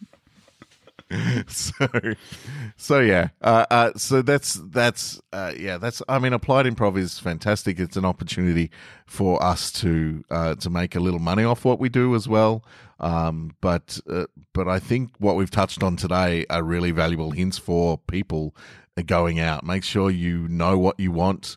[1.47, 1.89] so,
[2.77, 6.03] so yeah, uh, uh, so that's that's uh, yeah, that's.
[6.09, 7.79] I mean, applied improv is fantastic.
[7.79, 8.71] It's an opportunity
[9.07, 12.65] for us to uh, to make a little money off what we do as well.
[12.99, 17.57] Um, but uh, but I think what we've touched on today are really valuable hints
[17.57, 18.57] for people
[19.05, 19.65] going out.
[19.65, 21.57] Make sure you know what you want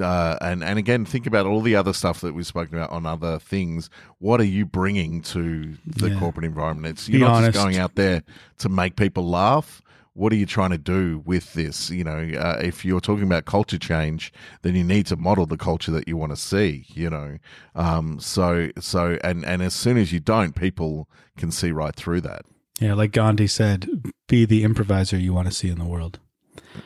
[0.00, 3.06] uh, and and again, think about all the other stuff that we've spoken about on
[3.06, 3.90] other things.
[4.18, 6.18] What are you bringing to the Yeah.
[6.18, 6.98] corporate environment?
[6.98, 7.52] It's you're not honest.
[7.54, 8.22] just going out there
[8.58, 9.82] to make people laugh.
[10.14, 11.90] What are you trying to do with this?
[11.90, 14.32] You know, uh, if you're talking about culture change,
[14.62, 16.86] then you need to model the culture that you want to see.
[16.88, 17.38] You know,
[17.76, 22.22] um, so so and and as soon as you don't, people can see right through
[22.22, 22.42] that.
[22.80, 23.88] Yeah, like Gandhi said,
[24.28, 26.18] be the improviser you want to see in the world.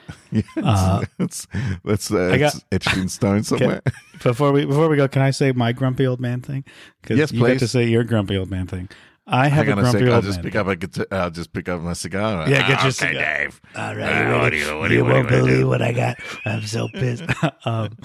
[0.33, 1.47] Yeah, Uh, that's
[1.85, 3.83] that's uh, I got- it's etched in stone somewhere.
[4.23, 6.65] Before we before we go, can I say my grumpy old man thing?
[7.03, 7.59] Because Yes, you get please.
[7.61, 8.89] to say your grumpy old man thing.
[9.27, 10.09] I have Hang a on a grumpy sec.
[10.15, 10.45] I'll just man.
[10.45, 11.07] pick up a guitar.
[11.11, 12.49] I'll just pick up my cigar.
[12.49, 13.13] Yeah, get Ah, your okay, cigar.
[13.39, 13.61] Dave.
[13.77, 15.47] All right, Uh, what do you- what do you- what you won't wanna do?
[15.47, 16.17] believe what I got.
[16.47, 17.25] I'm so pissed.
[17.67, 17.99] um,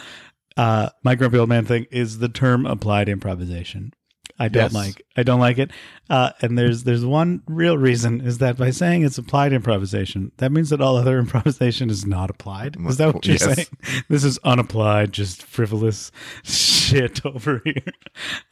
[0.58, 3.94] uh, my grumpy old man thing is the term applied improvisation.
[4.40, 4.74] I don't Yes.
[4.74, 5.02] like.
[5.16, 5.72] I don't like it.
[6.10, 10.52] Uh, and there's there's one real reason is that by saying it's applied improvisation, that
[10.52, 12.76] means that all other improvisation is not applied.
[12.88, 13.56] Is that what you're Yes.
[13.56, 13.68] saying?
[14.10, 16.12] This is unapplied, just frivolous
[16.44, 17.82] shit over here.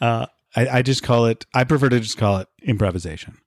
[0.02, 0.26] Uh,
[0.56, 1.46] I, I just call it.
[1.54, 3.38] I prefer to just call it improvisation.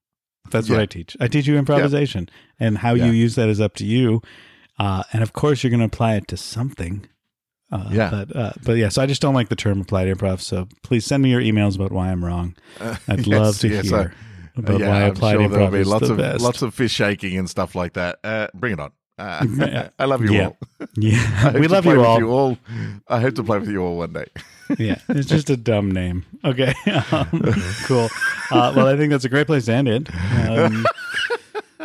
[0.51, 1.17] That's what I teach.
[1.21, 2.29] I teach you improvisation,
[2.59, 4.23] and how you use that is up to you.
[4.79, 7.07] Uh, and of course, you're going to apply it to something.
[7.71, 8.11] Uh, Yeah.
[8.11, 10.41] But uh, but yeah, so I just don't like the term applied improv.
[10.41, 12.55] So please send me your emails about why I'm wrong.
[13.09, 14.15] I'd Yes, love to yes, hear
[14.57, 16.41] I- about yeah, why I'm applied sure improv be is lots the of best.
[16.41, 18.19] lots of fish shaking and stuff like that.
[18.25, 18.91] Uh, bring it on.
[19.19, 20.47] Uh, I love you Yeah.
[20.47, 20.57] all.
[20.97, 22.19] Yeah, we love you all.
[22.19, 22.59] you all.
[23.09, 24.27] I hope to play with you all one day.
[24.79, 26.25] yeah, it's just a dumb name.
[26.45, 26.75] Okay,
[27.13, 27.55] um,
[27.85, 28.09] cool.
[28.51, 30.09] Uh, well, I think that's a great place to end it.
[30.49, 30.87] Um,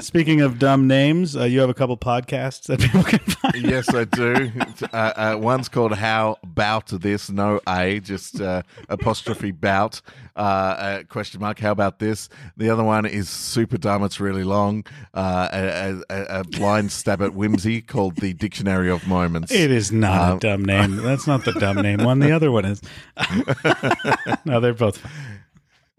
[0.03, 3.55] speaking of dumb names, uh, you have a couple podcasts that people can find.
[3.55, 4.51] yes, I do.
[4.91, 10.01] Uh, uh, one's called "How About This?" No A, just uh, apostrophe bout
[10.35, 11.59] uh, uh, question mark.
[11.59, 12.29] How about this?
[12.57, 14.03] The other one is super dumb.
[14.03, 14.85] It's really long.
[15.13, 19.91] Uh, a, a, a blind stab at whimsy called "The Dictionary of Moments." It is
[19.91, 20.95] not Um, a dumb name.
[20.97, 22.19] That's not the dumb name one.
[22.19, 22.81] The other one is.
[24.45, 25.03] no, they're both.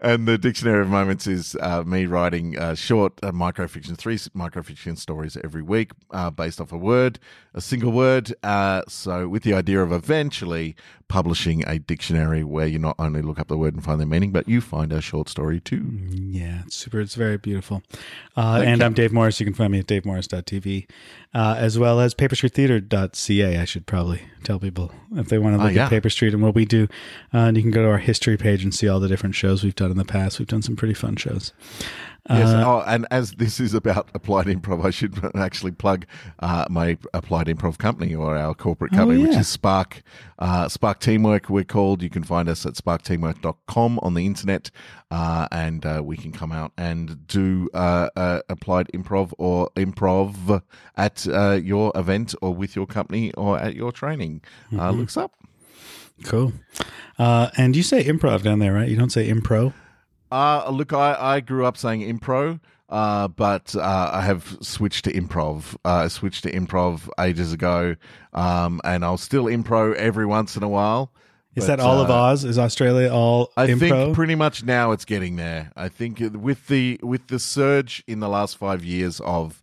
[0.05, 4.99] And the Dictionary of Moments is uh, me writing uh, short uh, microfiction, three microfiction
[4.99, 7.17] stories every week uh, based off a word,
[7.55, 8.31] a single word.
[8.43, 10.75] Uh, so, with the idea of eventually
[11.07, 14.31] publishing a dictionary where you not only look up the word and find the meaning,
[14.31, 15.91] but you find a short story too.
[16.11, 16.99] Yeah, it's super.
[16.99, 17.81] It's very beautiful.
[18.37, 18.85] Uh, and you.
[18.85, 19.39] I'm Dave Morris.
[19.39, 20.87] You can find me at davemorris.tv,
[21.35, 23.57] uh, as well as paperstreettheater.ca.
[23.57, 25.83] I should probably tell people if they want to Oh, look yeah.
[25.85, 26.87] at Paper Street and what we do.
[27.33, 29.63] Uh, and you can go to our history page and see all the different shows
[29.63, 30.39] we've done in the past.
[30.39, 31.51] We've done some pretty fun shows.
[32.27, 32.47] Yes.
[32.49, 36.07] Uh, oh, and as this is about applied improv, I should actually plug
[36.39, 40.01] uh, my applied improv company or our corporate Oh, company, which is Spark.
[40.39, 42.01] Uh, Spark Teamwork, we're called.
[42.01, 44.71] You can find us at sparkteamwork.com on the internet,
[45.11, 50.63] uh, and uh, we can come out and do uh, uh, applied improv or improv
[50.97, 54.41] at uh, your event or with your company or at your training.
[54.73, 54.99] Uh, Mm-hmm.
[54.99, 55.31] looks up.
[56.23, 56.53] Cool.
[57.19, 58.87] Uh, and you say improv down there, right?
[58.89, 59.73] You don't say impro.
[60.31, 62.59] Uh, look, I, I grew up saying impro,
[62.89, 65.75] uh, but uh, I have switched to improv.
[65.85, 67.95] Uh, I switched to improv ages ago,
[68.33, 71.11] um, and I'll still impro every once in a while.
[71.55, 72.43] Is But, that all of uh, Oz?
[72.43, 73.79] Is Australia all I impro?
[73.79, 75.71] think pretty much now it's getting there.
[75.75, 79.61] I think with the with the surge in the last five years of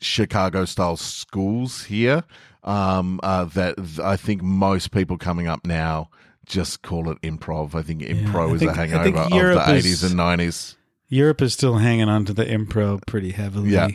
[0.00, 2.22] Chicago style schools here,
[2.62, 6.10] um, uh, that I think most people coming up now
[6.46, 7.74] just call it improv.
[7.74, 10.76] I think impro I is think- a I think hangover of the eighties and nineties.
[11.08, 13.70] Europe is still hanging on to the improv pretty heavily.
[13.70, 13.88] Yeah.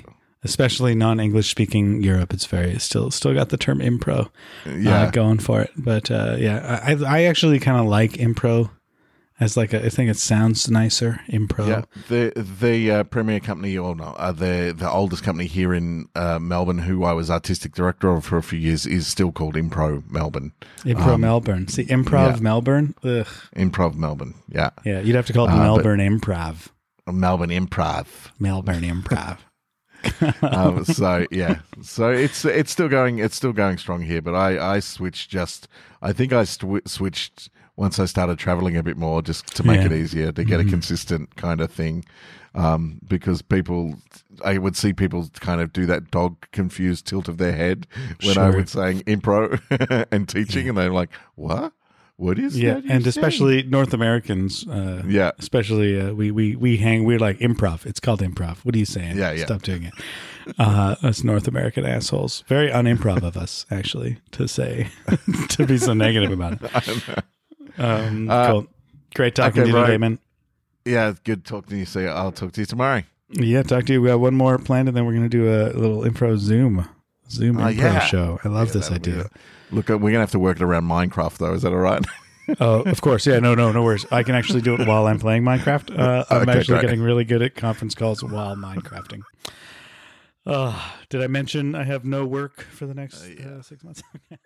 [0.43, 4.29] Especially non-English speaking Europe, it's very it's still still got the term impro
[4.65, 5.71] Yeah, uh, going for it.
[5.75, 8.69] But uh, yeah, I I actually kind of like impro
[9.39, 11.67] as like a, I think it sounds nicer impro.
[11.67, 16.07] Yeah, the the uh, premier company, or no, uh, the the oldest company here in
[16.15, 19.55] uh, Melbourne, who I was artistic director of for a few years, is still called
[19.55, 20.53] Impro Melbourne.
[20.79, 21.67] Impro Um, Melbourne.
[21.67, 22.41] See, improv yeah.
[22.41, 22.95] Melbourne.
[23.03, 23.27] Ugh.
[23.55, 26.69] Improv Melbourne, yeah, Yeah, you'd have to call it Uh, Melbourne Improv.
[27.05, 28.07] Melbourne Improv.
[28.39, 29.37] Melbourne Improv.
[30.43, 34.21] um, so yeah, so it's it's still going it's still going strong here.
[34.21, 35.67] But I I switched just
[36.01, 39.79] I think I sw- switched once I started traveling a bit more just to make
[39.79, 39.85] Yeah.
[39.85, 42.03] it easier to get a consistent kind of thing.
[42.55, 43.95] Um, because people,
[44.43, 47.85] I would see people kind of do that dog confused tilt of their head
[48.23, 48.61] when I Sure.
[48.61, 49.59] was saying impro
[50.11, 51.71] and teaching, and they're like, "What?
[52.15, 54.65] What is yeah, that?" and saying?" especially North Americans.
[54.67, 58.73] Uh, yeah, especially uh, we we we hang we're like improv it's called improv what
[58.73, 59.45] are you saying Yeah, yeah.
[59.45, 59.93] stop doing it
[60.57, 64.87] uh us north american assholes very unimprov of us actually to say
[65.49, 67.23] to be so negative about it
[67.77, 68.67] um Uh, cool
[69.15, 70.19] great talking okay, to you today man
[70.85, 71.13] yeah.
[71.25, 71.85] Good talking to you.
[71.85, 73.03] See, I'll talk to you tomorrow.
[73.29, 75.73] yeah talk to you we got one more planned and then we're gonna do a
[75.73, 76.87] little improv zoom
[77.29, 77.99] zoom Oh, improv yeah.
[77.99, 79.29] show i love Yeah, this idea.
[79.69, 81.53] Look, uh, we're gonna have to work it around Minecraft, though.
[81.53, 82.05] Is that all right?
[82.61, 85.19] oh of course yeah no no no worries i can actually do it while i'm
[85.19, 86.81] playing minecraft uh, i'm Okay, actually great.
[86.83, 89.19] getting really good at conference calls while minecrafting
[90.45, 93.47] uh, did i mention i have no work for the next Uh, yeah.
[93.49, 94.01] uh, six months